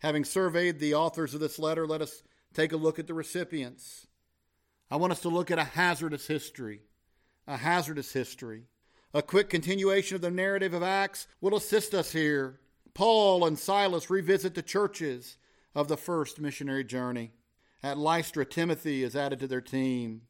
Having 0.00 0.24
surveyed 0.24 0.78
the 0.78 0.94
authors 0.94 1.34
of 1.34 1.40
this 1.40 1.58
letter, 1.58 1.86
let 1.86 2.02
us 2.02 2.22
take 2.52 2.72
a 2.72 2.76
look 2.76 2.98
at 2.98 3.06
the 3.06 3.14
recipients. 3.14 4.06
I 4.90 4.96
want 4.96 5.12
us 5.12 5.20
to 5.20 5.28
look 5.28 5.50
at 5.50 5.58
a 5.58 5.64
hazardous 5.64 6.26
history. 6.26 6.80
A 7.46 7.56
hazardous 7.56 8.12
history. 8.12 8.64
A 9.12 9.22
quick 9.22 9.48
continuation 9.48 10.16
of 10.16 10.20
the 10.22 10.30
narrative 10.30 10.74
of 10.74 10.82
Acts 10.82 11.26
will 11.40 11.56
assist 11.56 11.94
us 11.94 12.12
here. 12.12 12.60
Paul 12.94 13.44
and 13.44 13.58
Silas 13.58 14.10
revisit 14.10 14.54
the 14.54 14.62
churches 14.62 15.36
of 15.74 15.88
the 15.88 15.96
first 15.96 16.40
missionary 16.40 16.84
journey. 16.84 17.32
At 17.82 17.98
Lystra, 17.98 18.44
Timothy 18.44 19.02
is 19.02 19.16
added 19.16 19.40
to 19.40 19.46
their 19.46 19.60
team. 19.60 20.22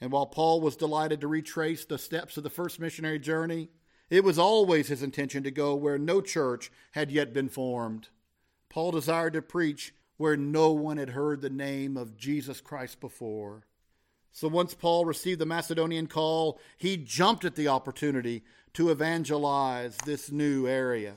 And 0.00 0.12
while 0.12 0.26
Paul 0.26 0.60
was 0.60 0.76
delighted 0.76 1.20
to 1.20 1.28
retrace 1.28 1.84
the 1.84 1.98
steps 1.98 2.36
of 2.36 2.42
the 2.42 2.50
first 2.50 2.78
missionary 2.78 3.18
journey, 3.18 3.70
it 4.10 4.22
was 4.22 4.38
always 4.38 4.88
his 4.88 5.02
intention 5.02 5.42
to 5.44 5.50
go 5.50 5.74
where 5.74 5.98
no 5.98 6.20
church 6.20 6.70
had 6.92 7.10
yet 7.10 7.32
been 7.32 7.48
formed. 7.48 8.08
Paul 8.68 8.90
desired 8.90 9.32
to 9.32 9.42
preach 9.42 9.94
where 10.16 10.36
no 10.36 10.72
one 10.72 10.98
had 10.98 11.10
heard 11.10 11.40
the 11.40 11.50
name 11.50 11.96
of 11.96 12.16
Jesus 12.16 12.60
Christ 12.60 13.00
before. 13.00 13.66
So 14.34 14.48
once 14.48 14.74
Paul 14.74 15.04
received 15.04 15.40
the 15.40 15.46
Macedonian 15.46 16.08
call, 16.08 16.58
he 16.76 16.96
jumped 16.96 17.44
at 17.44 17.54
the 17.54 17.68
opportunity 17.68 18.42
to 18.72 18.90
evangelize 18.90 19.96
this 19.98 20.32
new 20.32 20.66
area. 20.66 21.14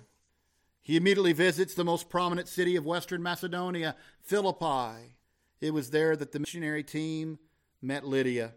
He 0.83 0.97
immediately 0.97 1.33
visits 1.33 1.73
the 1.73 1.83
most 1.83 2.09
prominent 2.09 2.47
city 2.47 2.75
of 2.75 2.85
Western 2.85 3.23
Macedonia, 3.23 3.95
Philippi. 4.21 5.15
It 5.59 5.73
was 5.73 5.89
there 5.89 6.15
that 6.15 6.31
the 6.31 6.39
missionary 6.39 6.83
team 6.83 7.39
met 7.81 8.05
Lydia. 8.05 8.53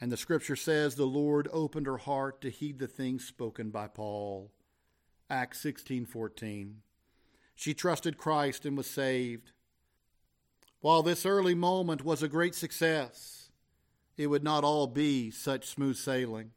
And 0.00 0.10
the 0.10 0.16
scripture 0.16 0.56
says 0.56 0.94
the 0.94 1.04
Lord 1.04 1.46
opened 1.52 1.86
her 1.86 1.98
heart 1.98 2.40
to 2.40 2.50
heed 2.50 2.78
the 2.78 2.88
things 2.88 3.26
spoken 3.26 3.68
by 3.68 3.88
Paul. 3.88 4.52
Acts 5.28 5.60
16:14. 5.60 6.80
She 7.54 7.74
trusted 7.74 8.16
Christ 8.16 8.64
and 8.64 8.74
was 8.74 8.86
saved. 8.88 9.52
While 10.80 11.02
this 11.02 11.26
early 11.26 11.54
moment 11.54 12.06
was 12.06 12.22
a 12.22 12.28
great 12.28 12.54
success, 12.54 13.41
it 14.22 14.28
would 14.28 14.44
not 14.44 14.64
all 14.64 14.86
be 14.86 15.30
such 15.30 15.68
smooth 15.68 15.96
sailing. 15.96 16.52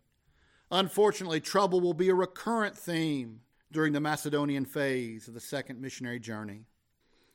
Unfortunately, 0.71 1.39
trouble 1.39 1.81
will 1.81 1.93
be 1.93 2.09
a 2.09 2.15
recurrent 2.15 2.77
theme 2.77 3.41
during 3.71 3.93
the 3.93 3.99
Macedonian 3.99 4.65
phase 4.65 5.27
of 5.27 5.33
the 5.33 5.39
second 5.39 5.81
missionary 5.81 6.19
journey. 6.19 6.65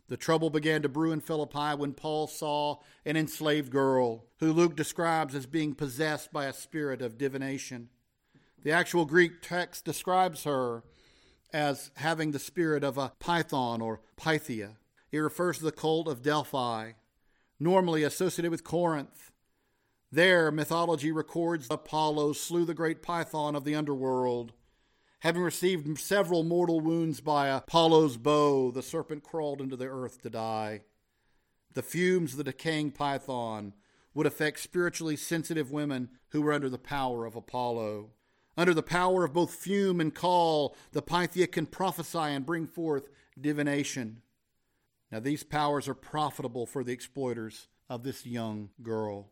The 0.08 0.16
trouble 0.16 0.50
began 0.50 0.82
to 0.82 0.88
brew 0.88 1.12
in 1.12 1.20
Philippi 1.20 1.76
when 1.76 1.92
Paul 1.92 2.26
saw 2.26 2.78
an 3.04 3.16
enslaved 3.16 3.70
girl 3.70 4.24
who 4.40 4.52
Luke 4.52 4.74
describes 4.74 5.36
as 5.36 5.46
being 5.46 5.74
possessed 5.74 6.32
by 6.32 6.46
a 6.46 6.52
spirit 6.52 7.00
of 7.00 7.16
divination. 7.16 7.90
The 8.64 8.72
actual 8.72 9.04
Greek 9.04 9.40
text 9.40 9.84
describes 9.84 10.42
her 10.44 10.82
as 11.52 11.92
having 11.94 12.32
the 12.32 12.40
spirit 12.40 12.82
of 12.82 12.98
a 12.98 13.12
python 13.20 13.80
or 13.80 14.00
pythia. 14.16 14.78
It 15.12 15.18
refers 15.18 15.58
to 15.58 15.64
the 15.64 15.72
cult 15.72 16.08
of 16.08 16.22
Delphi, 16.22 16.92
normally 17.60 18.02
associated 18.02 18.50
with 18.50 18.64
Corinth 18.64 19.29
there, 20.12 20.50
mythology 20.50 21.12
records 21.12 21.68
Apollo 21.70 22.32
slew 22.32 22.64
the 22.64 22.74
great 22.74 23.02
python 23.02 23.54
of 23.54 23.64
the 23.64 23.74
underworld. 23.74 24.52
Having 25.20 25.42
received 25.42 25.98
several 25.98 26.42
mortal 26.42 26.80
wounds 26.80 27.20
by 27.20 27.48
Apollo's 27.48 28.16
bow, 28.16 28.70
the 28.70 28.82
serpent 28.82 29.22
crawled 29.22 29.60
into 29.60 29.76
the 29.76 29.86
earth 29.86 30.22
to 30.22 30.30
die. 30.30 30.80
The 31.74 31.82
fumes 31.82 32.32
of 32.32 32.38
the 32.38 32.44
decaying 32.44 32.92
python 32.92 33.74
would 34.14 34.26
affect 34.26 34.58
spiritually 34.60 35.16
sensitive 35.16 35.70
women 35.70 36.08
who 36.30 36.42
were 36.42 36.52
under 36.52 36.68
the 36.68 36.78
power 36.78 37.26
of 37.26 37.36
Apollo. 37.36 38.10
Under 38.56 38.74
the 38.74 38.82
power 38.82 39.24
of 39.24 39.32
both 39.32 39.54
fume 39.54 40.00
and 40.00 40.14
call, 40.14 40.74
the 40.92 41.02
Pythia 41.02 41.46
can 41.46 41.66
prophesy 41.66 42.18
and 42.18 42.44
bring 42.44 42.66
forth 42.66 43.08
divination. 43.40 44.22
Now, 45.12 45.20
these 45.20 45.44
powers 45.44 45.86
are 45.86 45.94
profitable 45.94 46.66
for 46.66 46.82
the 46.82 46.92
exploiters 46.92 47.68
of 47.88 48.02
this 48.02 48.26
young 48.26 48.70
girl. 48.82 49.30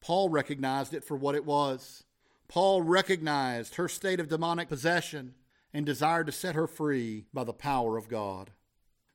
Paul 0.00 0.28
recognized 0.28 0.94
it 0.94 1.04
for 1.04 1.16
what 1.16 1.34
it 1.34 1.44
was. 1.44 2.04
Paul 2.48 2.82
recognized 2.82 3.76
her 3.76 3.88
state 3.88 4.18
of 4.18 4.28
demonic 4.28 4.68
possession 4.68 5.34
and 5.72 5.86
desired 5.86 6.26
to 6.26 6.32
set 6.32 6.54
her 6.54 6.66
free 6.66 7.26
by 7.32 7.44
the 7.44 7.52
power 7.52 7.96
of 7.96 8.08
God. 8.08 8.50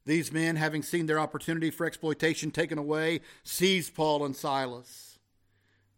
These 0.05 0.31
men, 0.31 0.55
having 0.55 0.83
seen 0.83 1.07
their 1.07 1.19
opportunity 1.19 1.71
for 1.71 1.85
exploitation 1.85 2.51
taken 2.51 2.77
away, 2.77 3.21
seized 3.43 3.95
Paul 3.95 4.23
and 4.23 4.35
Silas. 4.35 5.19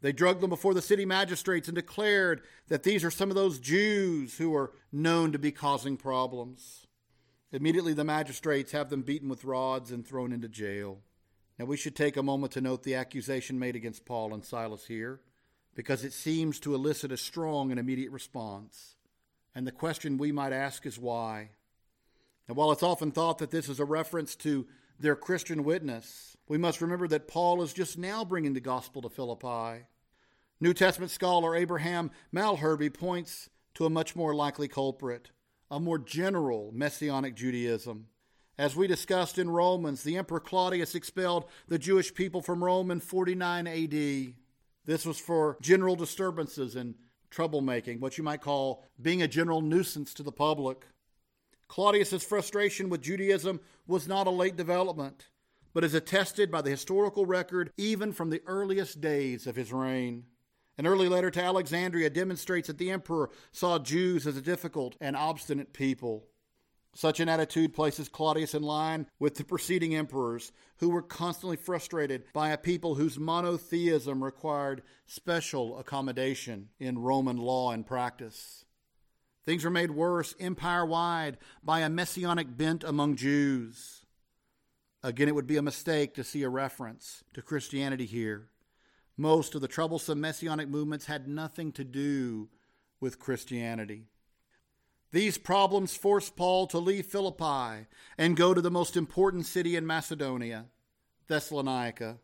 They 0.02 0.12
drugged 0.12 0.42
them 0.42 0.50
before 0.50 0.74
the 0.74 0.82
city 0.82 1.06
magistrates 1.06 1.68
and 1.68 1.76
declared 1.76 2.42
that 2.68 2.84
these 2.84 3.04
are 3.04 3.12
some 3.12 3.30
of 3.30 3.36
those 3.36 3.60
Jews 3.60 4.38
who 4.38 4.56
are 4.56 4.72
known 4.92 5.32
to 5.32 5.40
be 5.40 5.52
causing 5.52 5.98
problems. 5.98 6.86
Immediately, 7.52 7.94
the 7.94 8.04
magistrates 8.04 8.72
have 8.72 8.90
them 8.90 9.02
beaten 9.02 9.28
with 9.30 9.44
rods 9.44 9.92
and 9.92 10.06
thrown 10.06 10.32
into 10.32 10.48
jail. 10.48 11.00
Now, 11.58 11.66
we 11.66 11.78
should 11.78 11.96
take 11.96 12.18
a 12.18 12.24
moment 12.24 12.54
to 12.54 12.62
note 12.62 12.84
the 12.84 12.96
accusation 12.96 13.58
made 13.58 13.76
against 13.76 14.06
Paul 14.06 14.34
and 14.34 14.46
Silas 14.46 14.86
here, 14.86 15.22
because 15.74 16.04
it 16.04 16.14
seems 16.14 16.60
to 16.62 16.76
elicit 16.76 17.12
a 17.12 17.18
strong 17.18 17.72
and 17.72 17.80
immediate 17.80 18.12
response. 18.12 18.96
And 19.56 19.66
the 19.66 19.72
question 19.72 20.18
we 20.18 20.32
might 20.32 20.54
ask 20.54 20.86
is 20.86 21.00
why? 21.00 21.50
And 22.48 22.56
while 22.56 22.72
it's 22.72 22.84
often 22.84 23.12
thought 23.12 23.40
that 23.40 23.52
this 23.52 23.70
is 23.70 23.80
a 23.80 23.86
reference 23.86 24.36
to 24.38 24.68
their 25.00 25.16
Christian 25.16 25.64
witness, 25.64 26.38
we 26.48 26.58
must 26.58 26.82
remember 26.82 27.08
that 27.10 27.28
Paul 27.28 27.62
is 27.62 27.74
just 27.74 27.98
now 27.98 28.24
bringing 28.24 28.54
the 28.54 28.60
gospel 28.60 29.02
to 29.02 29.10
Philippi. 29.10 29.86
New 30.60 30.74
Testament 30.74 31.12
scholar 31.12 31.56
Abraham 31.56 32.12
Malherbe 32.34 32.94
points 32.94 33.50
to 33.76 33.86
a 33.86 33.90
much 33.90 34.16
more 34.16 34.34
likely 34.34 34.68
culprit, 34.68 35.30
a 35.70 35.80
more 35.80 36.00
general 36.00 36.72
messianic 36.74 37.36
Judaism. 37.36 38.08
As 38.58 38.76
we 38.76 38.88
discussed 38.88 39.38
in 39.38 39.52
Romans, 39.52 40.02
the 40.02 40.18
Emperor 40.18 40.40
Claudius 40.40 40.96
expelled 40.96 41.46
the 41.68 41.78
Jewish 41.78 42.12
people 42.14 42.42
from 42.42 42.64
Rome 42.64 42.90
in 42.90 43.00
49 43.00 43.68
AD. 43.68 44.34
This 44.86 45.06
was 45.06 45.20
for 45.20 45.58
general 45.62 45.96
disturbances 45.96 46.76
and 46.76 46.96
troublemaking, 47.30 48.00
what 48.00 48.18
you 48.18 48.24
might 48.24 48.42
call 48.42 48.84
being 49.00 49.22
a 49.22 49.28
general 49.28 49.62
nuisance 49.62 50.12
to 50.16 50.24
the 50.24 50.32
public. 50.32 50.88
Claudius's 51.68 52.24
frustration 52.24 52.90
with 52.90 53.02
Judaism 53.02 53.60
was 53.86 54.08
not 54.08 54.26
a 54.26 54.32
late 54.32 54.56
development, 54.56 55.30
but 55.74 55.84
is 55.84 55.94
attested 55.94 56.50
by 56.50 56.62
the 56.62 56.72
historical 56.72 57.28
record 57.28 57.72
even 57.78 58.12
from 58.12 58.32
the 58.32 58.42
earliest 58.48 59.02
days 59.02 59.46
of 59.46 59.56
his 59.56 59.72
reign. 59.72 60.24
An 60.80 60.88
early 60.88 61.10
letter 61.10 61.30
to 61.30 61.44
Alexandria 61.44 62.10
demonstrates 62.10 62.68
that 62.68 62.80
the 62.80 62.90
emperor 62.90 63.30
saw 63.52 63.78
Jews 63.78 64.26
as 64.26 64.38
a 64.38 64.42
difficult 64.42 64.96
and 65.00 65.16
obstinate 65.16 65.74
people. 65.74 66.26
Such 66.94 67.20
an 67.20 67.30
attitude 67.30 67.74
places 67.74 68.10
Claudius 68.10 68.56
in 68.56 68.64
line 68.64 69.08
with 69.20 69.36
the 69.36 69.44
preceding 69.44 69.94
emperors, 69.94 70.52
who 70.78 70.90
were 70.90 71.04
constantly 71.04 71.58
frustrated 71.58 72.24
by 72.34 72.50
a 72.50 72.58
people 72.58 72.96
whose 72.96 73.20
monotheism 73.20 74.24
required 74.24 74.82
special 75.06 75.78
accommodation 75.78 76.70
in 76.80 76.98
Roman 76.98 77.38
law 77.38 77.72
and 77.72 77.86
practice. 77.86 78.66
Things 79.46 79.64
were 79.64 79.70
made 79.70 79.92
worse 79.92 80.36
empire 80.40 80.86
wide 80.86 81.38
by 81.64 81.80
a 81.80 81.90
messianic 81.90 82.58
bent 82.58 82.84
among 82.84 83.16
Jews. 83.16 84.04
Again, 85.04 85.28
it 85.28 85.36
would 85.36 85.48
be 85.48 85.58
a 85.58 85.62
mistake 85.62 86.16
to 86.16 86.24
see 86.24 86.44
a 86.44 86.50
reference 86.50 87.24
to 87.34 87.42
Christianity 87.42 88.06
here. 88.06 88.50
Most 89.16 89.56
of 89.56 89.62
the 89.62 89.68
troublesome 89.68 90.20
messianic 90.20 90.68
movements 90.68 91.06
had 91.06 91.28
nothing 91.28 91.72
to 91.74 91.84
do 91.84 92.50
with 93.00 93.20
Christianity. 93.20 94.08
These 95.12 95.38
problems 95.38 95.96
forced 95.96 96.36
Paul 96.36 96.68
to 96.68 96.80
leave 96.80 97.06
Philippi 97.06 97.88
and 98.18 98.36
go 98.36 98.54
to 98.54 98.62
the 98.62 98.72
most 98.72 98.98
important 98.98 99.46
city 99.46 99.76
in 99.76 99.88
Macedonia, 99.88 100.66
Thessalonica. 101.28 102.18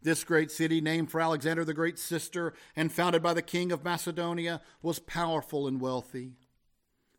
This 0.00 0.22
great 0.22 0.52
city, 0.52 0.80
named 0.80 1.10
for 1.10 1.20
Alexander 1.20 1.64
the 1.64 1.74
Great's 1.74 2.02
sister 2.02 2.54
and 2.76 2.92
founded 2.92 3.22
by 3.22 3.34
the 3.34 3.42
king 3.42 3.72
of 3.72 3.84
Macedonia, 3.84 4.60
was 4.80 5.00
powerful 5.00 5.66
and 5.66 5.80
wealthy. 5.80 6.36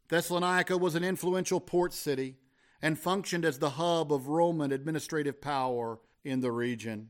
Thessalonica 0.08 0.78
was 0.78 0.96
an 0.96 1.04
influential 1.04 1.60
port 1.60 1.94
city 1.94 2.38
and 2.82 2.98
functioned 2.98 3.44
as 3.44 3.60
the 3.60 3.72
hub 3.72 4.14
of 4.14 4.30
Roman 4.30 4.72
administrative 4.72 5.42
power 5.42 6.00
in 6.24 6.40
the 6.40 6.52
region. 6.52 7.10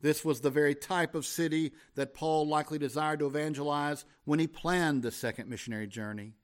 This 0.00 0.24
was 0.24 0.40
the 0.40 0.50
very 0.50 0.76
type 0.76 1.14
of 1.16 1.26
city 1.26 1.72
that 1.96 2.14
Paul 2.14 2.46
likely 2.46 2.78
desired 2.78 3.18
to 3.18 3.26
evangelize 3.26 4.04
when 4.24 4.38
he 4.38 4.46
planned 4.46 5.02
the 5.02 5.10
second 5.10 5.48
missionary 5.48 5.88
journey. 5.88 6.34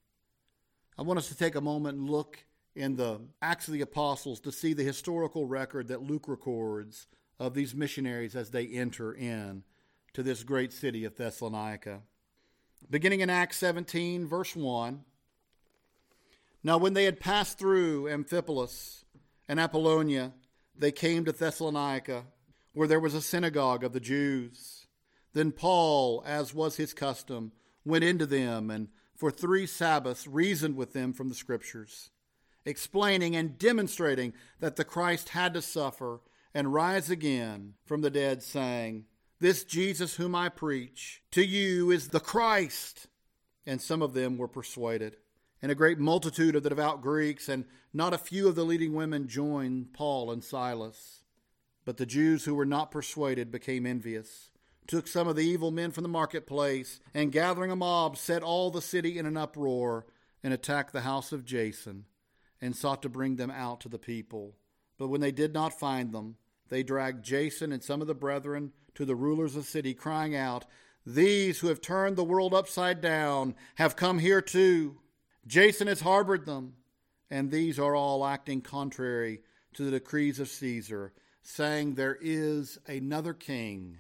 I 0.99 1.03
want 1.03 1.19
us 1.19 1.29
to 1.29 1.37
take 1.37 1.55
a 1.55 1.61
moment 1.61 1.99
and 1.99 2.09
look 2.09 2.39
in 2.75 2.97
the 2.97 3.21
Acts 3.43 3.69
of 3.69 3.75
the 3.75 3.83
Apostles 3.83 4.41
to 4.41 4.53
see 4.53 4.73
the 4.73 4.83
historical 4.83 5.47
record 5.47 5.89
that 5.89 6.03
Luke 6.03 6.27
records 6.27 7.07
of 7.39 7.53
these 7.53 7.75
missionaries 7.75 8.35
as 8.35 8.51
they 8.51 8.67
enter 8.67 9.13
in 9.13 9.63
to 10.15 10.23
this 10.23 10.43
great 10.43 10.73
city 10.73 11.05
of 11.05 11.15
Thessalonica. 11.17 12.01
Beginning 12.89 13.21
in 13.21 13.29
Acts 13.29 13.59
17, 13.59 14.27
verse 14.27 14.57
1. 14.57 15.05
Now, 16.63 16.79
when 16.79 16.95
they 16.95 17.05
had 17.05 17.21
passed 17.21 17.59
through 17.59 18.09
Amphipolis 18.09 19.05
and 19.49 19.61
Apollonia, 19.61 20.33
they 20.75 20.93
came 20.93 21.27
to 21.27 21.33
Thessalonica, 21.33 22.25
where 22.73 22.89
there 22.89 23.01
was 23.01 23.15
a 23.15 23.21
synagogue 23.21 23.85
of 23.85 23.93
the 23.93 24.01
Jews. 24.01 24.87
Then 25.35 25.53
Paul, 25.53 26.23
as 26.27 26.55
was 26.55 26.77
his 26.77 26.95
custom, 26.95 27.53
went 27.85 28.05
into 28.05 28.25
them 28.25 28.71
and 28.71 28.89
for 29.17 29.31
three 29.31 29.67
Sabbaths 29.67 30.27
reasoned 30.27 30.77
with 30.77 30.93
them 30.93 31.13
from 31.13 31.29
the 31.29 31.35
Scriptures, 31.35 32.11
explaining 32.65 33.35
and 33.35 33.59
demonstrating 33.59 34.35
that 34.61 34.77
the 34.77 34.85
Christ 34.85 35.31
had 35.31 35.55
to 35.55 35.63
suffer 35.63 36.21
and 36.55 36.73
rise 36.73 37.11
again 37.11 37.75
from 37.85 38.03
the 38.03 38.11
dead, 38.11 38.43
saying, 38.43 39.05
This 39.41 39.65
Jesus 39.65 40.17
whom 40.17 40.35
I 40.35 40.49
preach 40.49 41.23
to 41.33 41.43
you 41.43 41.91
is 41.91 42.09
the 42.09 42.21
Christ. 42.21 43.09
And 43.67 43.81
some 43.81 44.01
of 44.01 44.15
them 44.15 44.39
were 44.39 44.49
persuaded. 44.49 45.17
And 45.61 45.73
a 45.73 45.75
great 45.75 45.99
multitude 45.99 46.55
of 46.55 46.63
the 46.63 46.69
devout 46.69 47.03
Greeks 47.03 47.49
and 47.49 47.65
not 47.93 48.15
a 48.15 48.19
few 48.19 48.49
of 48.49 48.55
the 48.55 48.65
leading 48.65 48.95
women 48.95 49.27
joined 49.27 49.93
Paul 49.93 50.31
and 50.31 50.45
Silas. 50.45 51.25
But 51.85 51.97
the 51.97 52.07
Jews 52.07 52.45
who 52.45 52.55
were 52.55 52.67
not 52.67 52.91
persuaded 52.91 53.51
became 53.51 53.87
envious, 53.87 54.51
took 54.87 55.09
some 55.09 55.29
of 55.29 55.37
the 55.37 55.45
evil 55.45 55.71
men 55.71 55.91
from 55.91 56.03
the 56.03 56.09
marketplace, 56.09 57.01
and 57.15 57.33
gathering 57.33 57.71
a 57.71 57.77
mob, 57.77 58.17
set 58.17 58.43
all 58.43 58.71
the 58.71 58.83
city 58.83 59.19
in 59.19 59.27
an 59.27 59.37
uproar, 59.37 60.07
and 60.43 60.53
attacked 60.53 60.93
the 60.93 61.01
house 61.03 61.33
of 61.33 61.45
Jason, 61.45 62.05
and 62.61 62.75
sought 62.77 63.03
to 63.03 63.09
bring 63.09 63.37
them 63.37 63.51
out 63.51 63.81
to 63.81 63.89
the 63.89 63.99
people. 63.99 64.55
But 64.99 65.09
when 65.09 65.21
they 65.21 65.33
did 65.33 65.53
not 65.53 65.79
find 65.79 66.13
them, 66.13 66.37
they 66.69 66.83
dragged 66.83 67.25
Jason 67.25 67.73
and 67.73 67.83
some 67.83 68.01
of 68.01 68.07
the 68.07 68.15
brethren 68.15 68.73
to 68.95 69.05
the 69.05 69.15
rulers 69.15 69.57
of 69.57 69.65
the 69.65 69.71
city, 69.71 69.95
crying 69.95 70.35
out, 70.35 70.65
These 71.05 71.61
who 71.61 71.69
have 71.69 71.81
turned 71.81 72.17
the 72.17 72.25
world 72.25 72.55
upside 72.55 73.01
down 73.01 73.55
have 73.77 73.97
come 73.97 74.19
here 74.19 74.41
too. 74.41 74.99
Jason 75.47 75.87
has 75.87 76.01
harbored 76.01 76.47
them, 76.47 76.75
and 77.31 77.51
these 77.51 77.79
are 77.79 77.95
all 77.95 78.25
acting 78.25 78.61
contrary 78.61 79.43
to 79.75 79.85
the 79.85 79.91
decrees 79.93 80.41
of 80.41 80.49
Caesar 80.49 81.13
saying, 81.47 81.95
There 81.95 82.19
is 82.21 82.79
another 82.87 83.33
king, 83.33 83.99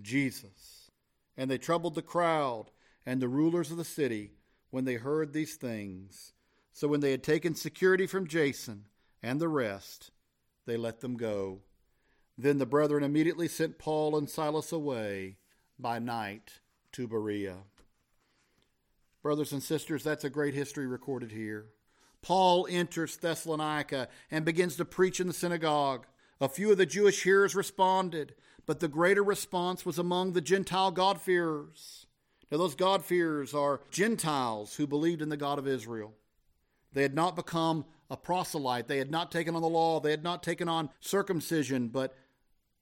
Jesus. 0.00 0.90
And 1.36 1.50
they 1.50 1.58
troubled 1.58 1.94
the 1.94 2.02
crowd 2.02 2.66
and 3.06 3.20
the 3.20 3.28
rulers 3.28 3.70
of 3.70 3.76
the 3.76 3.84
city 3.84 4.32
when 4.70 4.84
they 4.84 4.94
heard 4.94 5.32
these 5.32 5.56
things. 5.56 6.32
So 6.72 6.88
when 6.88 7.00
they 7.00 7.10
had 7.10 7.22
taken 7.22 7.54
security 7.54 8.06
from 8.06 8.26
Jason 8.26 8.86
and 9.22 9.40
the 9.40 9.48
rest, 9.48 10.10
they 10.66 10.76
let 10.76 11.00
them 11.00 11.16
go. 11.16 11.60
Then 12.36 12.58
the 12.58 12.66
brethren 12.66 13.04
immediately 13.04 13.48
sent 13.48 13.78
Paul 13.78 14.16
and 14.16 14.28
Silas 14.28 14.72
away 14.72 15.36
by 15.78 15.98
night 15.98 16.60
to 16.92 17.06
Berea. 17.06 17.58
Brothers 19.22 19.52
and 19.52 19.62
sisters, 19.62 20.02
that's 20.02 20.24
a 20.24 20.30
great 20.30 20.54
history 20.54 20.86
recorded 20.86 21.30
here. 21.30 21.66
Paul 22.22 22.66
enters 22.70 23.16
Thessalonica 23.16 24.08
and 24.30 24.44
begins 24.44 24.76
to 24.76 24.84
preach 24.84 25.20
in 25.20 25.26
the 25.26 25.32
synagogue. 25.32 26.06
A 26.40 26.48
few 26.48 26.72
of 26.72 26.78
the 26.78 26.86
Jewish 26.86 27.22
hearers 27.22 27.54
responded, 27.54 28.34
but 28.66 28.80
the 28.80 28.88
greater 28.88 29.22
response 29.22 29.84
was 29.84 29.98
among 29.98 30.32
the 30.32 30.40
Gentile 30.40 30.90
God-fearers. 30.90 32.06
Now, 32.50 32.58
those 32.58 32.74
God-fearers 32.74 33.54
are 33.54 33.80
Gentiles 33.90 34.76
who 34.76 34.86
believed 34.86 35.22
in 35.22 35.28
the 35.28 35.36
God 35.36 35.58
of 35.58 35.66
Israel. 35.66 36.14
They 36.92 37.02
had 37.02 37.14
not 37.14 37.36
become 37.36 37.84
a 38.10 38.16
proselyte, 38.16 38.86
they 38.86 38.98
had 38.98 39.10
not 39.10 39.32
taken 39.32 39.56
on 39.56 39.62
the 39.62 39.68
law, 39.68 39.98
they 39.98 40.10
had 40.10 40.22
not 40.22 40.42
taken 40.42 40.68
on 40.68 40.90
circumcision, 41.00 41.88
but 41.88 42.14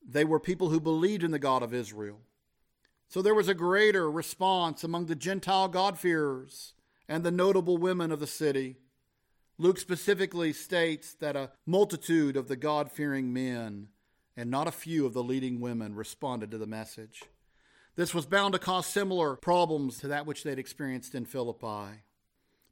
they 0.07 0.25
were 0.25 0.41
people 0.41 0.69
who 0.69 0.81
believed 0.81 1.23
in 1.23 1.31
the 1.31 1.39
God 1.39 1.63
of 1.63 1.73
Israel. 1.73 2.21
So 3.09 3.23
there 3.23 3.35
was 3.35 3.49
a 3.49 3.55
greater 3.55 4.11
response 4.11 4.85
among 4.85 5.07
the 5.07 5.15
Gentile 5.15 5.69
God-fearers 5.69 6.75
and 7.09 7.25
the 7.25 7.31
notable 7.31 7.77
women 7.77 8.11
of 8.11 8.21
the 8.21 8.27
city. 8.27 8.77
Luke 9.59 9.79
specifically 9.79 10.53
states 10.53 11.15
that 11.15 11.37
a 11.37 11.53
multitude 11.67 12.37
of 12.37 12.49
the 12.49 12.57
God 12.57 12.91
fearing 12.91 13.33
men 13.33 13.89
and 14.37 14.51
not 14.51 14.69
a 14.69 14.73
few 14.73 15.07
of 15.07 15.13
the 15.13 15.23
leading 15.23 15.61
women 15.61 15.95
responded 15.95 16.51
to 16.51 16.59
the 16.59 16.67
message. 16.67 17.23
This 17.95 18.15
was 18.15 18.25
bound 18.25 18.55
to 18.55 18.59
cause 18.59 18.87
similar 18.87 19.37
problems 19.37 19.99
to 19.99 20.09
that 20.09 20.27
which 20.27 20.45
they'd 20.45 20.59
experienced 20.59 21.15
in 21.15 21.27
Philippi, 21.27 22.03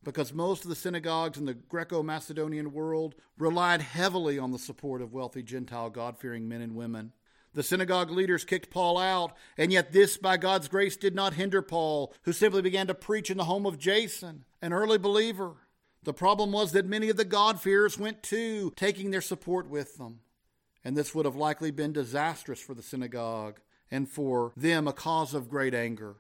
because 0.03 0.33
most 0.33 0.64
of 0.64 0.70
the 0.70 0.75
synagogues 0.75 1.37
in 1.37 1.44
the 1.44 1.53
Greco 1.53 2.03
Macedonian 2.03 2.73
world 2.73 3.14
relied 3.37 3.83
heavily 3.83 4.38
on 4.38 4.51
the 4.51 4.59
support 4.59 5.03
of 5.03 5.12
wealthy 5.12 5.42
Gentile 5.42 5.90
God 5.90 6.16
fearing 6.18 6.49
men 6.49 6.62
and 6.62 6.75
women. 6.75 7.12
The 7.53 7.62
synagogue 7.62 8.11
leaders 8.11 8.44
kicked 8.44 8.70
Paul 8.70 8.96
out, 8.96 9.37
and 9.59 9.73
yet 9.73 9.92
this, 9.92 10.16
by 10.16 10.37
God's 10.37 10.68
grace, 10.68 10.96
did 10.96 11.14
not 11.14 11.35
hinder 11.35 11.61
Paul, 11.61 12.14
who 12.23 12.33
simply 12.33 12.62
began 12.62 12.87
to 12.87 12.94
preach 12.94 13.29
in 13.29 13.37
the 13.37 13.44
home 13.44 13.66
of 13.66 13.77
Jason, 13.79 14.44
an 14.62 14.73
early 14.73 14.99
believer. 14.99 15.57
The 16.03 16.14
problem 16.14 16.53
was 16.53 16.73
that 16.73 16.87
many 16.87 17.11
of 17.11 17.18
the 17.18 17.25
God-fearers 17.25 17.99
went 17.99 18.23
too, 18.23 18.73
taking 18.77 19.11
their 19.11 19.20
support 19.20 19.68
with 19.68 19.99
them. 19.99 20.20
And 20.85 20.97
this 20.97 21.14
would 21.14 21.27
have 21.27 21.37
likely 21.37 21.71
been 21.71 21.93
disastrous 21.93 22.61
for 22.61 22.75
the 22.75 22.83
synagogue 22.83 23.61
and 23.90 24.09
for 24.09 24.53
them 24.57 24.88
a 24.88 24.93
cause 24.93 25.35
of 25.35 25.51
great 25.51 25.75
anger. 25.75 26.16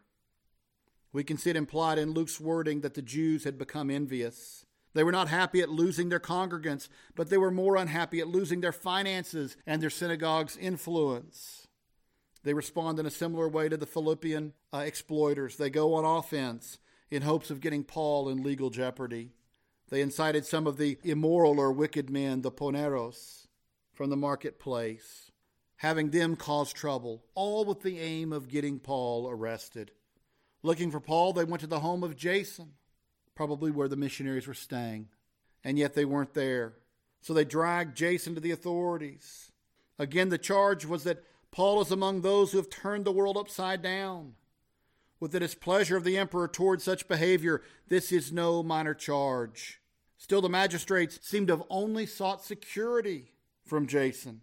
We 1.12 1.24
can 1.24 1.38
see 1.38 1.50
it 1.50 1.56
implied 1.56 1.98
in 1.98 2.12
Luke's 2.12 2.40
wording 2.40 2.82
that 2.82 2.94
the 2.94 3.02
Jews 3.02 3.44
had 3.44 3.58
become 3.58 3.90
envious. 3.90 4.64
They 4.92 5.04
were 5.04 5.12
not 5.12 5.28
happy 5.28 5.60
at 5.60 5.68
losing 5.68 6.08
their 6.08 6.20
congregants, 6.20 6.88
but 7.14 7.30
they 7.30 7.38
were 7.38 7.50
more 7.50 7.76
unhappy 7.76 8.20
at 8.20 8.28
losing 8.28 8.60
their 8.60 8.72
finances 8.72 9.56
and 9.66 9.82
their 9.82 9.90
synagogue's 9.90 10.56
influence. 10.56 11.68
They 12.42 12.54
respond 12.54 12.98
in 12.98 13.06
a 13.06 13.10
similar 13.10 13.48
way 13.48 13.68
to 13.68 13.76
the 13.76 13.86
Philippian 13.86 14.54
uh, 14.72 14.78
exploiters. 14.78 15.56
They 15.56 15.70
go 15.70 15.94
on 15.94 16.04
offense 16.04 16.78
in 17.10 17.22
hopes 17.22 17.50
of 17.50 17.60
getting 17.60 17.84
Paul 17.84 18.28
in 18.28 18.42
legal 18.42 18.70
jeopardy. 18.70 19.30
They 19.90 20.00
incited 20.00 20.46
some 20.46 20.66
of 20.66 20.76
the 20.76 20.98
immoral 21.02 21.58
or 21.58 21.72
wicked 21.72 22.08
men, 22.08 22.42
the 22.42 22.52
poneros, 22.52 23.48
from 23.92 24.10
the 24.10 24.16
marketplace, 24.16 25.30
having 25.76 26.10
them 26.10 26.36
cause 26.36 26.72
trouble, 26.72 27.24
all 27.34 27.64
with 27.64 27.80
the 27.80 27.98
aim 27.98 28.32
of 28.32 28.48
getting 28.48 28.78
Paul 28.78 29.28
arrested. 29.28 29.90
Looking 30.62 30.90
for 30.90 31.00
Paul, 31.00 31.32
they 31.32 31.44
went 31.44 31.60
to 31.62 31.66
the 31.66 31.80
home 31.80 32.04
of 32.04 32.16
Jason, 32.16 32.72
probably 33.34 33.70
where 33.70 33.88
the 33.88 33.96
missionaries 33.96 34.46
were 34.46 34.54
staying, 34.54 35.08
and 35.64 35.78
yet 35.78 35.94
they 35.94 36.04
weren't 36.04 36.34
there. 36.34 36.74
So 37.22 37.32
they 37.32 37.44
dragged 37.44 37.96
Jason 37.96 38.34
to 38.34 38.40
the 38.40 38.50
authorities. 38.50 39.52
Again, 39.98 40.28
the 40.28 40.38
charge 40.38 40.84
was 40.84 41.04
that 41.04 41.24
Paul 41.50 41.80
is 41.80 41.90
among 41.90 42.20
those 42.20 42.52
who 42.52 42.58
have 42.58 42.70
turned 42.70 43.04
the 43.04 43.12
world 43.12 43.36
upside 43.36 43.82
down. 43.82 44.34
With 45.18 45.32
the 45.32 45.40
displeasure 45.40 45.96
of 45.96 46.04
the 46.04 46.16
emperor 46.16 46.48
toward 46.48 46.80
such 46.80 47.08
behavior, 47.08 47.62
this 47.88 48.10
is 48.12 48.32
no 48.32 48.62
minor 48.62 48.94
charge. 48.94 49.80
Still, 50.16 50.40
the 50.40 50.48
magistrates 50.48 51.18
seem 51.22 51.46
to 51.46 51.56
have 51.56 51.66
only 51.68 52.06
sought 52.06 52.44
security 52.44 53.32
from 53.70 53.86
Jason. 53.86 54.40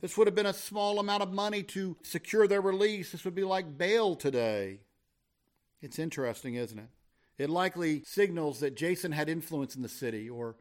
This 0.00 0.16
would 0.16 0.26
have 0.26 0.34
been 0.34 0.46
a 0.46 0.54
small 0.54 0.98
amount 0.98 1.22
of 1.22 1.30
money 1.30 1.62
to 1.64 1.94
secure 2.02 2.48
their 2.48 2.62
release. 2.62 3.12
This 3.12 3.24
would 3.26 3.34
be 3.34 3.44
like 3.44 3.76
bail 3.76 4.16
today. 4.16 4.80
It's 5.82 5.98
interesting, 5.98 6.54
isn't 6.54 6.78
it? 6.78 6.88
It 7.36 7.50
likely 7.50 8.02
signals 8.04 8.60
that 8.60 8.74
Jason 8.74 9.12
had 9.12 9.28
influence 9.28 9.76
in 9.76 9.82
the 9.82 9.90
city, 9.90 10.30
or 10.30 10.56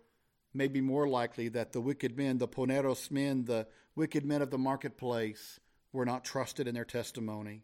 maybe 0.53 0.81
more 0.81 1.07
likely 1.07 1.47
that 1.49 1.71
the 1.71 1.79
wicked 1.79 2.17
men, 2.17 2.37
the 2.37 2.49
poneros 2.49 3.09
men, 3.11 3.45
the 3.45 3.65
wicked 3.95 4.25
men 4.25 4.41
of 4.41 4.51
the 4.51 4.57
marketplace, 4.57 5.61
were 5.93 6.05
not 6.05 6.25
trusted 6.25 6.67
in 6.67 6.75
their 6.75 6.85
testimony. 6.85 7.63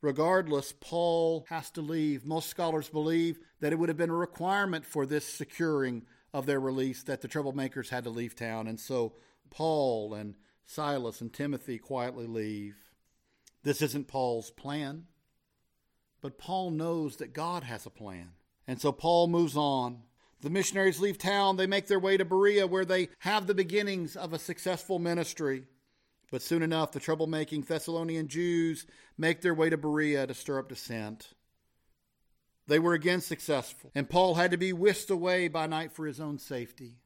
Regardless, 0.00 0.72
Paul 0.80 1.44
has 1.48 1.72
to 1.72 1.80
leave. 1.80 2.24
Most 2.24 2.48
scholars 2.48 2.88
believe 2.88 3.40
that 3.60 3.72
it 3.72 3.78
would 3.80 3.88
have 3.88 3.98
been 3.98 4.10
a 4.10 4.14
requirement 4.14 4.86
for 4.86 5.06
this 5.06 5.26
securing 5.26 6.06
of 6.32 6.46
their 6.46 6.60
release 6.60 7.02
that 7.04 7.20
the 7.20 7.28
troublemakers 7.28 7.88
had 7.88 8.04
to 8.04 8.10
leave 8.10 8.36
town. 8.36 8.68
And 8.68 8.78
so 8.78 9.14
Paul 9.50 10.14
and 10.14 10.34
Silas 10.64 11.20
and 11.20 11.32
Timothy 11.32 11.78
quietly 11.78 12.26
leave. 12.26 12.76
This 13.62 13.82
isn't 13.82 14.08
Paul's 14.08 14.50
plan, 14.50 15.06
but 16.20 16.38
Paul 16.38 16.70
knows 16.70 17.16
that 17.16 17.32
God 17.32 17.62
has 17.64 17.86
a 17.86 17.90
plan. 17.90 18.30
And 18.66 18.80
so 18.80 18.92
Paul 18.92 19.28
moves 19.28 19.56
on. 19.56 20.02
The 20.40 20.50
missionaries 20.50 21.00
leave 21.00 21.18
town. 21.18 21.56
They 21.56 21.66
make 21.66 21.86
their 21.86 21.98
way 21.98 22.16
to 22.16 22.24
Berea, 22.24 22.66
where 22.66 22.84
they 22.84 23.08
have 23.20 23.46
the 23.46 23.54
beginnings 23.54 24.16
of 24.16 24.32
a 24.32 24.38
successful 24.38 24.98
ministry. 24.98 25.64
But 26.30 26.42
soon 26.42 26.62
enough, 26.62 26.92
the 26.92 27.00
troublemaking 27.00 27.66
Thessalonian 27.66 28.28
Jews 28.28 28.86
make 29.16 29.40
their 29.40 29.54
way 29.54 29.70
to 29.70 29.76
Berea 29.76 30.26
to 30.26 30.34
stir 30.34 30.58
up 30.58 30.68
dissent. 30.68 31.32
They 32.66 32.78
were 32.80 32.94
again 32.94 33.20
successful, 33.20 33.92
and 33.94 34.10
Paul 34.10 34.34
had 34.34 34.50
to 34.50 34.56
be 34.56 34.72
whisked 34.72 35.10
away 35.10 35.46
by 35.46 35.66
night 35.66 35.92
for 35.92 36.06
his 36.06 36.20
own 36.20 36.38
safety. 36.38 36.96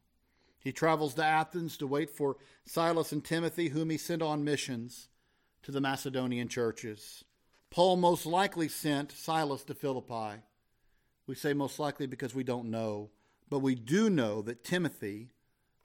He 0.61 0.73
travels 0.73 1.14
to 1.14 1.25
Athens 1.25 1.77
to 1.79 1.87
wait 1.87 2.11
for 2.11 2.37
Silas 2.66 3.12
and 3.12 3.25
Timothy, 3.25 3.68
whom 3.68 3.90
he 3.90 3.96
sent 3.96 4.23
on 4.23 4.44
missions 4.44 5.09
to 5.62 5.73
the 5.73 5.81
Macedonian 5.81 6.49
churches. 6.49 7.25
Paul 7.70 7.96
most 7.96 8.27
likely 8.27 8.68
sent 8.68 9.12
Silas 9.12 9.64
to 9.64 9.75
Philippi. 9.75 10.42
We 11.27 11.35
say 11.35 11.55
most 11.55 11.79
likely 11.79 12.07
because 12.07 12.35
we 12.35 12.44
don't 12.44 12.70
know, 12.70 13.11
but 13.49 13.61
we 13.61 13.75
do 13.75 14.11
know 14.11 14.42
that 14.42 14.64
Timothy 14.64 15.31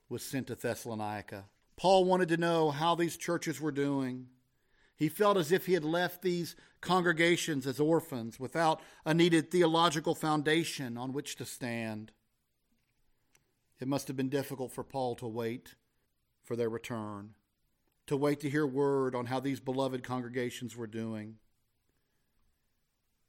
was 0.08 0.22
sent 0.22 0.48
to 0.48 0.54
Thessalonica. 0.54 1.44
Paul 1.76 2.04
wanted 2.04 2.28
to 2.30 2.36
know 2.36 2.70
how 2.70 2.94
these 2.94 3.16
churches 3.16 3.60
were 3.60 3.72
doing. 3.72 4.26
He 4.96 5.08
felt 5.08 5.36
as 5.36 5.52
if 5.52 5.66
he 5.66 5.74
had 5.74 5.84
left 5.84 6.22
these 6.22 6.56
congregations 6.80 7.66
as 7.66 7.78
orphans 7.78 8.40
without 8.40 8.80
a 9.04 9.14
needed 9.14 9.50
theological 9.50 10.14
foundation 10.14 10.96
on 10.96 11.12
which 11.12 11.36
to 11.36 11.44
stand. 11.44 12.12
It 13.80 13.88
must 13.88 14.08
have 14.08 14.16
been 14.16 14.28
difficult 14.28 14.72
for 14.72 14.84
Paul 14.84 15.14
to 15.16 15.26
wait 15.26 15.74
for 16.42 16.56
their 16.56 16.70
return, 16.70 17.34
to 18.06 18.16
wait 18.16 18.40
to 18.40 18.50
hear 18.50 18.66
word 18.66 19.14
on 19.14 19.26
how 19.26 19.40
these 19.40 19.60
beloved 19.60 20.02
congregations 20.02 20.76
were 20.76 20.86
doing. 20.86 21.36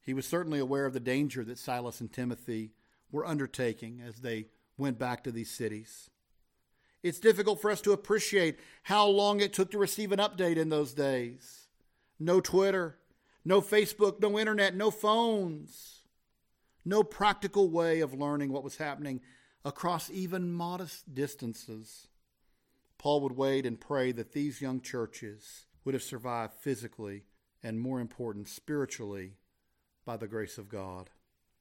He 0.02 0.14
was 0.14 0.26
certainly 0.26 0.60
aware 0.60 0.86
of 0.86 0.94
the 0.94 1.02
danger 1.02 1.44
that 1.44 1.58
Silas 1.58 2.00
and 2.00 2.12
Timothy 2.12 2.72
were 3.12 3.26
undertaking 3.26 4.02
as 4.06 4.22
they 4.22 4.48
went 4.78 4.98
back 4.98 5.24
to 5.24 5.32
these 5.32 5.50
cities. 5.52 6.10
It's 7.04 7.20
difficult 7.20 7.62
for 7.62 7.70
us 7.70 7.82
to 7.82 7.92
appreciate 7.92 8.58
how 8.84 9.06
long 9.08 9.40
it 9.40 9.54
took 9.54 9.72
to 9.72 9.78
receive 9.78 10.12
an 10.12 10.20
update 10.20 10.58
in 10.58 10.70
those 10.70 10.94
days. 10.94 11.68
No 12.20 12.40
Twitter, 12.40 12.98
no 13.44 13.62
Facebook, 13.62 14.22
no 14.22 14.40
internet, 14.40 14.76
no 14.76 14.92
phones, 14.92 16.02
no 16.86 17.04
practical 17.04 17.70
way 17.70 18.00
of 18.00 18.14
learning 18.14 18.52
what 18.52 18.64
was 18.64 18.78
happening 18.78 19.22
across 19.68 20.10
even 20.10 20.54
modest 20.54 21.14
distances. 21.14 22.08
Paul 22.98 23.20
would 23.22 23.34
wait 23.34 23.66
and 23.66 23.80
pray 23.80 24.14
that 24.14 24.32
these 24.32 24.62
young 24.62 24.80
churches 24.80 25.66
would 25.84 25.94
have 25.94 26.04
survived 26.04 26.54
physically 26.54 27.26
and, 27.62 27.78
more 27.78 28.00
important, 28.00 28.48
spiritually 28.48 29.34
by 30.06 30.16
the 30.16 30.28
grace 30.28 30.58
of 30.58 30.70
God. 30.70 31.10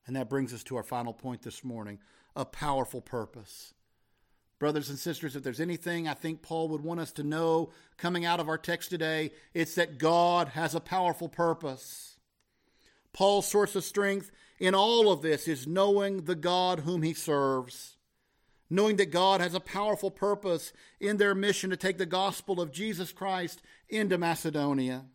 And 0.06 0.14
that 0.14 0.30
brings 0.30 0.54
us 0.54 0.62
to 0.64 0.76
our 0.76 0.84
final 0.84 1.12
point 1.12 1.42
this 1.42 1.64
morning 1.64 1.98
a 2.36 2.44
powerful 2.44 3.00
purpose. 3.00 3.74
Brothers 4.60 4.88
and 4.88 4.98
sisters, 4.98 5.34
if 5.34 5.42
there's 5.42 5.60
anything 5.60 6.06
I 6.06 6.14
think 6.14 6.42
Paul 6.42 6.68
would 6.68 6.84
want 6.84 7.00
us 7.00 7.10
to 7.12 7.24
know 7.24 7.70
coming 7.96 8.24
out 8.24 8.38
of 8.38 8.48
our 8.48 8.56
text 8.56 8.88
today, 8.88 9.32
it's 9.52 9.74
that 9.74 9.98
God 9.98 10.48
has 10.48 10.76
a 10.76 10.80
powerful 10.80 11.28
purpose. 11.28 12.18
Paul's 13.12 13.48
source 13.48 13.74
of 13.74 13.82
strength 13.82 14.30
in 14.60 14.74
all 14.74 15.10
of 15.10 15.22
this 15.22 15.48
is 15.48 15.66
knowing 15.66 16.22
the 16.22 16.34
God 16.34 16.80
whom 16.80 17.02
he 17.02 17.14
serves, 17.14 17.95
knowing 18.68 18.96
that 18.96 19.10
God 19.12 19.40
has 19.40 19.54
a 19.54 19.60
powerful 19.60 20.10
purpose 20.10 20.72
in 21.00 21.16
their 21.16 21.34
mission 21.34 21.70
to 21.70 21.76
take 21.76 21.98
the 21.98 22.06
gospel 22.06 22.60
of 22.60 22.72
Jesus 22.72 23.12
Christ 23.12 23.62
into 23.88 24.18
Macedonia. 24.18 25.06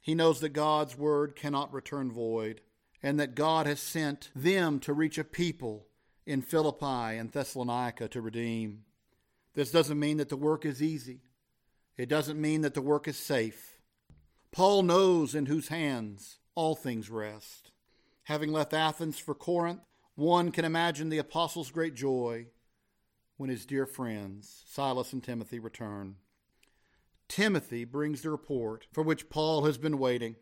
He 0.00 0.14
knows 0.14 0.40
that 0.40 0.50
God's 0.50 0.98
word 0.98 1.34
cannot 1.34 1.72
return 1.72 2.12
void, 2.12 2.60
and 3.02 3.18
that 3.18 3.34
God 3.34 3.66
has 3.66 3.80
sent 3.80 4.30
them 4.34 4.78
to 4.80 4.92
reach 4.92 5.18
a 5.18 5.24
people 5.24 5.86
in 6.26 6.42
Philippi 6.42 7.16
and 7.16 7.32
Thessalonica 7.32 8.08
to 8.08 8.20
redeem. 8.20 8.84
This 9.54 9.70
doesn't 9.70 9.98
mean 9.98 10.18
that 10.18 10.28
the 10.28 10.36
work 10.36 10.64
is 10.66 10.82
easy. 10.82 11.20
It 11.96 12.08
doesn't 12.08 12.40
mean 12.40 12.62
that 12.62 12.74
the 12.74 12.82
work 12.82 13.06
is 13.08 13.16
safe. 13.16 13.78
Paul 14.52 14.82
knows 14.82 15.34
in 15.34 15.46
whose 15.46 15.68
hands 15.68 16.38
all 16.54 16.74
things 16.74 17.10
rest. 17.10 17.70
Having 18.24 18.52
left 18.52 18.72
Athens 18.72 19.18
for 19.18 19.34
Corinth, 19.34 19.80
one 20.14 20.50
can 20.50 20.64
imagine 20.64 21.08
the 21.08 21.18
apostle's 21.18 21.70
great 21.70 21.94
joy 21.94 22.46
when 23.36 23.50
his 23.50 23.66
dear 23.66 23.86
friends, 23.86 24.62
Silas 24.66 25.12
and 25.12 25.22
Timothy, 25.22 25.58
return. 25.58 26.16
Timothy 27.28 27.84
brings 27.84 28.22
the 28.22 28.30
report 28.30 28.86
for 28.92 29.02
which 29.02 29.28
Paul 29.28 29.64
has 29.64 29.78
been 29.78 29.98
waiting. 29.98 30.36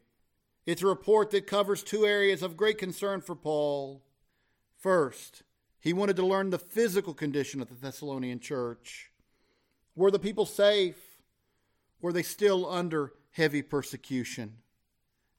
It's 0.67 0.83
a 0.83 0.87
report 0.87 1.31
that 1.31 1.47
covers 1.47 1.83
two 1.83 2.05
areas 2.05 2.43
of 2.43 2.57
great 2.57 2.79
concern 2.79 3.21
for 3.21 3.35
Paul. 3.35 4.03
First, 4.79 5.43
he 5.81 5.93
wanted 5.93 6.17
to 6.17 6.27
learn 6.27 6.51
the 6.51 6.59
physical 6.59 7.15
condition 7.15 7.61
of 7.61 7.69
the 7.69 7.75
Thessalonian 7.75 8.41
church. 8.41 9.11
Were 9.97 10.11
the 10.11 10.19
people 10.19 10.47
safe? 10.47 10.97
Were 12.01 12.13
they 12.13 12.23
still 12.23 12.69
under 12.71 13.13
heavy 13.33 13.63
persecution? 13.63 14.59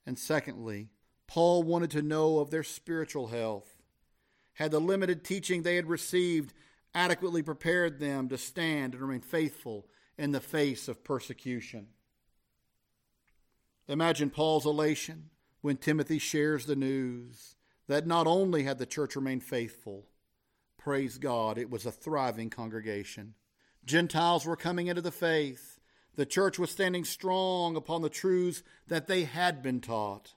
And 0.06 0.18
secondly, 0.18 0.90
Paul 1.26 1.62
wanted 1.62 1.90
to 1.92 2.02
know 2.02 2.38
of 2.38 2.50
their 2.50 2.62
spiritual 2.62 3.28
health. 3.28 3.82
Had 4.54 4.70
the 4.70 4.80
limited 4.80 5.24
teaching 5.24 5.62
they 5.62 5.76
had 5.76 5.86
received 5.86 6.52
adequately 6.94 7.42
prepared 7.42 7.98
them 7.98 8.28
to 8.28 8.38
stand 8.38 8.94
and 8.94 9.02
remain 9.02 9.20
faithful 9.20 9.86
in 10.16 10.32
the 10.32 10.40
face 10.40 10.88
of 10.88 11.04
persecution? 11.04 11.88
Imagine 13.88 14.30
Paul's 14.30 14.66
elation 14.66 15.30
when 15.60 15.76
Timothy 15.76 16.18
shares 16.18 16.66
the 16.66 16.76
news 16.76 17.56
that 17.86 18.06
not 18.06 18.26
only 18.26 18.62
had 18.62 18.78
the 18.78 18.86
church 18.86 19.16
remained 19.16 19.42
faithful, 19.42 20.06
Praise 20.84 21.16
God, 21.16 21.56
it 21.56 21.70
was 21.70 21.86
a 21.86 21.90
thriving 21.90 22.50
congregation. 22.50 23.32
Gentiles 23.86 24.44
were 24.44 24.54
coming 24.54 24.88
into 24.88 25.00
the 25.00 25.10
faith. 25.10 25.80
The 26.14 26.26
church 26.26 26.58
was 26.58 26.70
standing 26.70 27.04
strong 27.04 27.74
upon 27.74 28.02
the 28.02 28.10
truths 28.10 28.62
that 28.86 29.06
they 29.06 29.24
had 29.24 29.62
been 29.62 29.80
taught. 29.80 30.34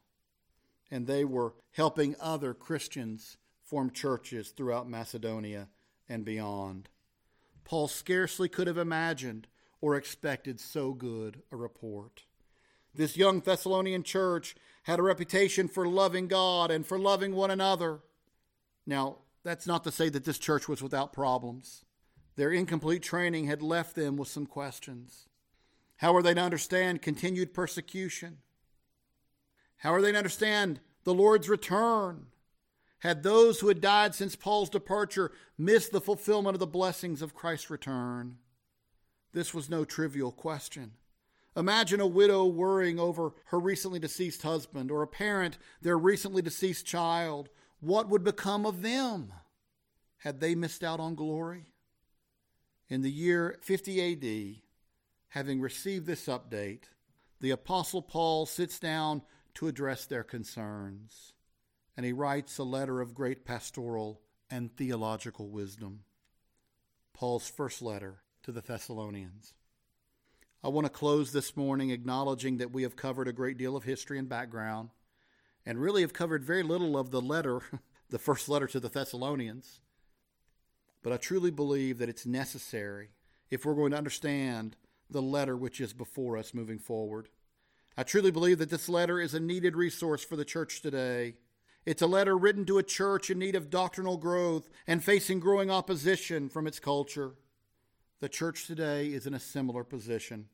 And 0.90 1.06
they 1.06 1.26
were 1.26 1.54
helping 1.72 2.16
other 2.22 2.54
Christians 2.54 3.36
form 3.62 3.92
churches 3.92 4.52
throughout 4.52 4.90
Macedonia 4.90 5.68
and 6.10 6.26
beyond. 6.26 6.90
Paul 7.64 7.88
scarcely 7.88 8.48
could 8.48 8.68
have 8.68 8.78
imagined 8.78 9.48
or 9.82 9.96
expected 9.96 10.60
so 10.60 10.94
good 10.94 11.42
a 11.52 11.56
report. 11.58 12.24
This 12.96 13.18
young 13.18 13.42
Thessalonian 13.42 14.04
church 14.04 14.56
had 14.84 15.00
a 15.00 15.04
reputation 15.04 15.68
for 15.68 15.88
loving 15.88 16.28
God 16.28 16.72
and 16.72 16.86
for 16.86 16.98
loving 16.98 17.36
one 17.36 17.52
another. 17.52 18.00
Now, 18.86 19.18
that's 19.44 19.68
not 19.68 19.84
to 19.84 19.92
say 19.92 20.10
that 20.10 20.24
this 20.24 20.40
church 20.40 20.68
was 20.68 20.82
without 20.82 21.14
problems. 21.14 21.84
Their 22.38 22.52
incomplete 22.52 23.04
training 23.04 23.48
had 23.48 23.62
left 23.62 23.96
them 23.96 24.16
with 24.16 24.28
some 24.28 24.46
questions. 24.46 25.28
How 25.98 26.16
are 26.16 26.22
they 26.22 26.34
to 26.34 26.42
understand 26.42 27.02
continued 27.02 27.54
persecution? 27.54 28.38
How 29.78 29.94
are 29.94 30.02
they 30.02 30.12
to 30.12 30.18
understand 30.18 30.80
the 31.04 31.14
Lord's 31.14 31.50
return? 31.50 32.28
Had 33.00 33.24
those 33.24 33.60
who 33.60 33.68
had 33.68 33.82
died 33.82 34.16
since 34.16 34.36
Paul's 34.36 34.70
departure 34.70 35.32
missed 35.58 35.92
the 35.92 36.02
fulfillment 36.02 36.56
of 36.56 36.60
the 36.60 36.68
blessings 36.68 37.22
of 37.22 37.36
Christ's 37.36 37.70
return? 37.70 38.38
This 39.34 39.54
was 39.54 39.70
no 39.70 39.86
trivial 39.86 40.32
question. 40.32 40.94
Imagine 41.56 42.00
a 42.00 42.08
widow 42.08 42.46
worrying 42.46 43.00
over 43.00 43.34
her 43.46 43.60
recently 43.60 44.00
deceased 44.00 44.44
husband, 44.44 44.92
or 44.92 45.02
a 45.02 45.08
parent 45.08 45.58
their 45.82 45.98
recently 45.98 46.42
deceased 46.42 46.86
child, 46.86 47.50
what 47.80 48.10
would 48.10 48.24
become 48.24 48.66
of 48.66 48.82
them? 48.82 49.34
Had 50.18 50.40
they 50.40 50.56
missed 50.56 50.84
out 50.84 51.00
on 51.00 51.16
glory? 51.16 51.74
In 52.90 53.02
the 53.02 53.12
year 53.12 53.58
50 53.62 54.14
AD, 54.14 54.62
having 55.30 55.60
received 55.60 56.06
this 56.06 56.28
update, 56.28 56.86
the 57.40 57.52
Apostle 57.52 58.02
Paul 58.02 58.46
sits 58.46 58.80
down 58.80 59.22
to 59.56 59.68
address 59.68 60.06
their 60.06 60.24
concerns, 60.24 61.34
and 61.98 62.06
he 62.06 62.14
writes 62.14 62.60
a 62.60 62.64
letter 62.64 63.02
of 63.02 63.16
great 63.16 63.44
pastoral 63.44 64.22
and 64.52 64.74
theological 64.78 65.50
wisdom. 65.50 66.02
Paul's 67.14 67.50
first 67.50 67.82
letter 67.82 68.22
to 68.44 68.52
the 68.52 68.62
Thessalonians. 68.62 69.56
I 70.64 70.70
want 70.70 70.86
to 70.86 70.92
close 70.94 71.32
this 71.32 71.58
morning 71.58 71.90
acknowledging 71.90 72.58
that 72.58 72.72
we 72.72 72.84
have 72.84 72.96
covered 72.96 73.28
a 73.28 73.34
great 73.34 73.58
deal 73.58 73.76
of 73.76 73.84
history 73.84 74.20
and 74.20 74.30
background 74.30 74.90
and 75.66 75.80
really 75.80 76.02
have 76.02 76.14
covered 76.14 76.44
very 76.44 76.64
little 76.64 76.98
of 76.98 77.10
the 77.10 77.22
letter, 77.22 77.62
the 78.10 78.20
first 78.20 78.48
letter 78.48 78.68
to 78.68 78.80
the 78.80 78.90
Thessalonians. 78.90 79.82
But 81.02 81.14
I 81.14 81.18
truly 81.18 81.52
believe 81.52 81.98
that 81.98 82.10
it's 82.10 82.26
necessary 82.26 83.10
if 83.50 83.66
we're 83.66 83.74
going 83.74 83.92
to 83.92 83.98
understand 83.98 84.76
the 85.10 85.22
letter 85.22 85.58
which 85.58 85.82
is 85.82 85.94
before 85.94 86.38
us 86.38 86.54
moving 86.54 86.80
forward. 86.80 87.30
I 87.98 88.04
truly 88.04 88.30
believe 88.30 88.60
that 88.60 88.70
this 88.70 88.88
letter 88.88 89.20
is 89.20 89.34
a 89.34 89.40
needed 89.40 89.76
resource 89.76 90.24
for 90.24 90.36
the 90.36 90.46
church 90.46 90.82
today. 90.82 91.36
It's 91.88 92.02
a 92.02 92.06
letter 92.06 92.38
written 92.38 92.66
to 92.66 92.80
a 92.80 92.84
church 92.84 93.30
in 93.30 93.40
need 93.40 93.56
of 93.56 93.70
doctrinal 93.70 94.18
growth 94.18 94.68
and 94.88 95.02
facing 95.02 95.40
growing 95.40 95.72
opposition 95.72 96.50
from 96.50 96.68
its 96.68 96.82
culture. 96.82 97.36
The 98.20 98.28
church 98.28 98.68
today 98.68 99.08
is 99.08 99.26
in 99.26 99.34
a 99.34 99.40
similar 99.40 99.86
position. 99.86 100.50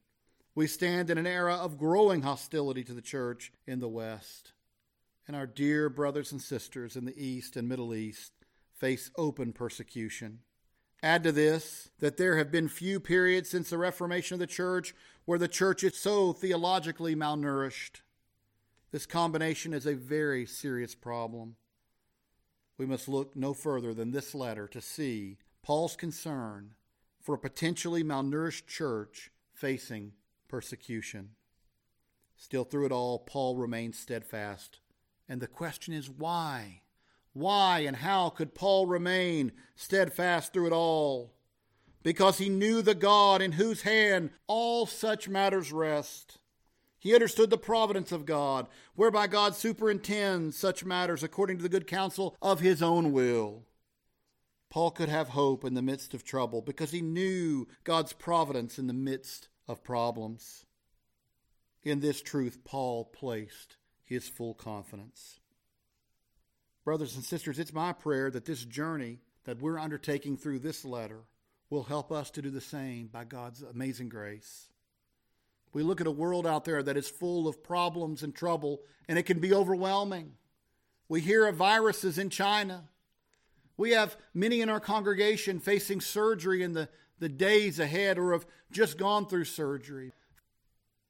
We 0.54 0.68
stand 0.68 1.10
in 1.10 1.18
an 1.18 1.26
era 1.26 1.56
of 1.56 1.80
growing 1.80 2.22
hostility 2.22 2.84
to 2.84 2.94
the 2.94 3.02
church 3.02 3.52
in 3.66 3.80
the 3.80 3.90
West. 3.90 4.54
and 5.28 5.36
our 5.36 5.48
dear 5.48 5.90
brothers 5.90 6.32
and 6.32 6.40
sisters 6.40 6.96
in 6.96 7.06
the 7.06 7.18
East 7.18 7.58
and 7.58 7.68
Middle 7.68 7.96
East 7.96 8.34
face 8.76 9.10
open 9.18 9.54
persecution. 9.54 10.42
Add 11.02 11.24
to 11.24 11.32
this 11.32 11.90
that 11.98 12.18
there 12.18 12.38
have 12.38 12.52
been 12.52 12.68
few 12.68 13.00
periods 13.00 13.50
since 13.50 13.72
the 13.72 13.80
Reformation 13.80 14.36
of 14.36 14.40
the 14.40 14.46
Church 14.46 14.94
where 15.26 15.40
the 15.40 15.48
Church 15.48 15.84
is 15.84 15.98
so 15.98 16.32
theologically 16.32 17.16
malnourished. 17.16 18.03
This 18.94 19.08
combination 19.08 19.74
is 19.74 19.88
a 19.88 19.96
very 19.96 20.46
serious 20.46 20.94
problem. 20.94 21.56
We 22.78 22.86
must 22.86 23.10
look 23.10 23.36
no 23.36 23.56
further 23.56 23.92
than 23.92 24.12
this 24.12 24.36
letter 24.36 24.68
to 24.68 24.82
see 24.82 25.40
Paul's 25.64 25.96
concern 25.96 26.76
for 27.20 27.34
a 27.34 27.40
potentially 27.40 28.04
malnourished 28.04 28.68
church 28.68 29.32
facing 29.52 30.12
persecution. 30.48 31.30
Still, 32.38 32.66
through 32.66 32.86
it 32.86 32.92
all, 32.92 33.18
Paul 33.18 33.58
remains 33.58 33.98
steadfast. 33.98 34.80
And 35.28 35.42
the 35.42 35.48
question 35.48 35.96
is 35.96 36.08
why? 36.08 36.82
Why 37.34 37.80
and 37.80 37.98
how 37.98 38.30
could 38.30 38.54
Paul 38.54 38.86
remain 38.86 39.54
steadfast 39.76 40.54
through 40.54 40.68
it 40.68 40.74
all? 40.74 41.34
Because 42.04 42.38
he 42.38 42.48
knew 42.48 42.84
the 42.84 42.94
God 42.94 43.42
in 43.42 43.54
whose 43.54 43.82
hand 43.82 44.30
all 44.46 44.86
such 44.86 45.28
matters 45.28 45.72
rest. 45.72 46.38
He 47.04 47.14
understood 47.14 47.50
the 47.50 47.58
providence 47.58 48.14
of 48.14 48.26
God, 48.26 48.68
whereby 48.96 49.28
God 49.28 49.56
superintends 49.56 50.56
such 50.56 50.86
matters 50.86 51.22
according 51.22 51.58
to 51.58 51.64
the 51.64 51.68
good 51.68 51.86
counsel 51.86 52.34
of 52.42 52.62
his 52.62 52.82
own 52.82 53.12
will. 53.12 53.66
Paul 54.70 54.90
could 54.90 55.10
have 55.10 55.28
hope 55.28 55.66
in 55.66 55.74
the 55.74 55.82
midst 55.82 56.14
of 56.14 56.24
trouble 56.24 56.62
because 56.62 56.92
he 56.92 57.02
knew 57.02 57.68
God's 57.84 58.14
providence 58.14 58.80
in 58.80 58.88
the 58.88 58.94
midst 58.94 59.50
of 59.68 59.84
problems. 59.84 60.66
In 61.84 62.00
this 62.00 62.22
truth, 62.22 62.60
Paul 62.64 63.04
placed 63.04 63.76
his 64.06 64.30
full 64.30 64.54
confidence. 64.54 65.42
Brothers 66.86 67.16
and 67.16 67.26
sisters, 67.26 67.60
it's 67.60 67.74
my 67.74 67.92
prayer 67.92 68.32
that 68.32 68.46
this 68.46 68.64
journey 68.64 69.20
that 69.44 69.62
we're 69.62 69.78
undertaking 69.78 70.38
through 70.38 70.60
this 70.60 70.86
letter 70.86 71.26
will 71.70 71.84
help 71.84 72.14
us 72.14 72.32
to 72.32 72.42
do 72.42 72.50
the 72.50 72.62
same 72.62 73.08
by 73.08 73.26
God's 73.26 73.62
amazing 73.62 74.08
grace. 74.08 74.70
We 75.74 75.82
look 75.84 76.00
at 76.00 76.08
a 76.08 76.12
world 76.12 76.46
out 76.46 76.66
there 76.66 76.84
that 76.84 76.98
is 76.98 77.10
full 77.10 77.48
of 77.48 77.64
problems 77.64 78.22
and 78.22 78.34
trouble, 78.34 78.82
and 79.08 79.18
it 79.18 79.24
can 79.24 79.40
be 79.40 79.54
overwhelming. 79.54 80.34
We 81.10 81.20
hear 81.20 81.48
of 81.48 81.56
viruses 81.56 82.18
in 82.18 82.30
China. 82.30 82.86
We 83.76 83.92
have 83.92 84.16
many 84.34 84.62
in 84.62 84.70
our 84.70 84.80
congregation 84.80 85.60
facing 85.60 86.02
surgery 86.02 86.62
in 86.62 86.74
the, 86.74 86.90
the 87.20 87.30
days 87.30 87.80
ahead 87.80 88.20
or 88.20 88.34
have 88.34 88.46
just 88.72 88.98
gone 88.98 89.26
through 89.26 89.46
surgery. 89.46 90.14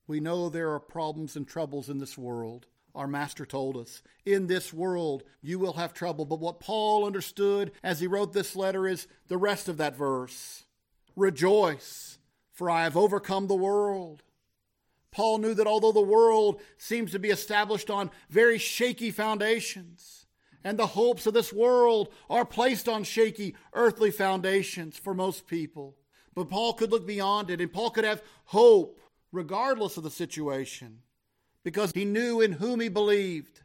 We 0.08 0.22
know 0.22 0.50
there 0.50 0.72
are 0.72 0.80
problems 0.80 1.36
and 1.36 1.48
troubles 1.48 1.90
in 1.90 1.98
this 1.98 2.18
world. 2.18 2.68
Our 2.96 3.08
master 3.08 3.46
told 3.46 3.76
us, 3.76 4.02
in 4.26 4.48
this 4.48 4.72
world 4.72 5.24
you 5.42 5.60
will 5.60 5.74
have 5.74 5.94
trouble. 5.94 6.26
But 6.26 6.40
what 6.40 6.60
Paul 6.60 7.06
understood 7.06 7.72
as 7.84 8.00
he 8.00 8.08
wrote 8.08 8.34
this 8.34 8.56
letter 8.56 8.88
is 8.88 9.08
the 9.28 9.38
rest 9.38 9.68
of 9.68 9.78
that 9.78 9.96
verse 9.96 10.66
Rejoice, 11.16 12.18
for 12.52 12.70
I 12.70 12.84
have 12.84 12.98
overcome 12.98 13.48
the 13.48 13.56
world. 13.56 14.24
Paul 15.14 15.38
knew 15.38 15.54
that 15.54 15.68
although 15.68 15.92
the 15.92 16.02
world 16.02 16.60
seems 16.78 17.12
to 17.12 17.20
be 17.20 17.30
established 17.30 17.90
on 17.90 18.12
very 18.30 18.58
shaky 18.58 19.12
foundations, 19.12 20.26
and 20.64 20.78
the 20.78 20.88
hopes 20.88 21.28
of 21.28 21.34
this 21.34 21.54
world 21.54 22.10
are 22.30 22.46
placed 22.46 22.90
on 22.90 23.04
shaky 23.04 23.56
earthly 23.74 24.12
foundations 24.12 24.98
for 24.98 25.14
most 25.14 25.46
people. 25.46 25.96
But 26.34 26.50
Paul 26.50 26.74
could 26.74 26.92
look 26.92 27.06
beyond 27.06 27.52
it, 27.52 27.62
and 27.62 27.72
Paul 27.72 27.92
could 27.92 28.06
have 28.06 28.24
hope 28.46 29.00
regardless 29.32 29.98
of 29.98 30.04
the 30.04 30.10
situation 30.10 31.00
because 31.64 31.92
he 31.92 32.06
knew 32.06 32.42
in 32.42 32.54
whom 32.54 32.80
he 32.80 32.90
believed. 32.90 33.62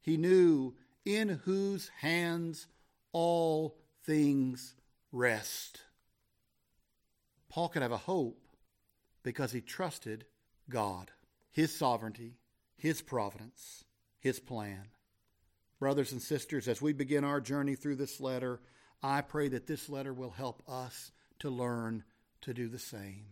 He 0.00 0.16
knew 0.16 0.74
in 1.04 1.40
whose 1.44 1.90
hands 2.00 2.68
all 3.12 3.76
things 4.04 4.74
rest. 5.10 5.80
Paul 7.48 7.68
could 7.68 7.82
have 7.82 7.92
a 7.92 7.96
hope 7.96 8.38
because 9.24 9.50
he 9.52 9.60
trusted 9.60 10.26
God, 10.70 11.10
his 11.50 11.76
sovereignty, 11.76 12.38
his 12.76 13.02
providence, 13.02 13.84
his 14.18 14.40
plan. 14.40 14.88
Brothers 15.78 16.12
and 16.12 16.22
sisters, 16.22 16.68
as 16.68 16.80
we 16.80 16.92
begin 16.92 17.24
our 17.24 17.40
journey 17.40 17.74
through 17.74 17.96
this 17.96 18.20
letter, 18.20 18.60
I 19.02 19.20
pray 19.22 19.48
that 19.48 19.66
this 19.66 19.88
letter 19.88 20.12
will 20.12 20.30
help 20.30 20.62
us 20.68 21.10
to 21.40 21.50
learn 21.50 22.04
to 22.42 22.54
do 22.54 22.68
the 22.68 22.78
same. 22.78 23.24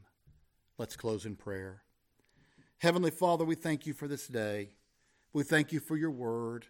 Let's 0.79 0.97
close 0.97 1.27
in 1.27 1.37
prayer. 1.37 1.83
Heavenly 2.79 3.11
Father, 3.11 3.45
we 3.45 3.55
thank 3.55 3.87
you 3.87 3.93
for 3.93 4.09
this 4.09 4.27
day. 4.29 4.71
We 5.33 5.43
thank 5.43 5.73
you 5.73 5.81
for 5.81 5.97
your 5.97 6.11
word. 6.11 6.67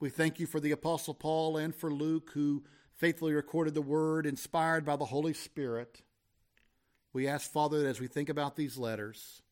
We 0.00 0.10
thank 0.10 0.40
you 0.40 0.46
for 0.46 0.58
the 0.58 0.72
Apostle 0.72 1.14
Paul 1.14 1.56
and 1.56 1.74
for 1.74 1.92
Luke, 1.92 2.30
who 2.34 2.64
faithfully 2.92 3.34
recorded 3.34 3.74
the 3.74 3.82
word 3.82 4.26
inspired 4.26 4.84
by 4.84 4.96
the 4.96 5.04
Holy 5.04 5.34
Spirit. 5.34 6.02
We 7.12 7.28
ask, 7.28 7.50
Father, 7.50 7.82
that 7.82 7.88
as 7.88 8.00
we 8.00 8.08
think 8.08 8.28
about 8.28 8.56
these 8.56 8.76
letters, 8.76 9.42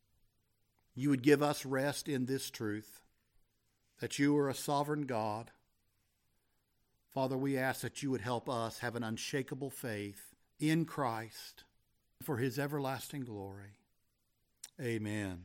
you 0.95 1.11
would 1.11 1.23
give 1.23 1.43
us 1.43 1.65
rest 1.65 2.09
in 2.09 2.27
this 2.27 2.51
truth 2.51 3.01
that 4.01 4.19
you 4.19 4.37
are 4.37 4.49
a 4.49 4.55
sovereign 4.55 5.03
God. 5.03 5.51
Father, 7.09 7.37
we 7.37 7.57
ask 7.57 7.83
that 7.83 8.03
you 8.03 8.11
would 8.11 8.21
help 8.21 8.49
us 8.49 8.81
have 8.81 8.97
an 8.97 9.05
unshakable 9.05 9.71
faith 9.71 10.35
in 10.59 10.85
Christ 10.85 11.65
for 12.23 12.39
his 12.39 12.59
everlasting 12.59 13.23
glory. 13.23 13.79
Amen. 14.81 15.45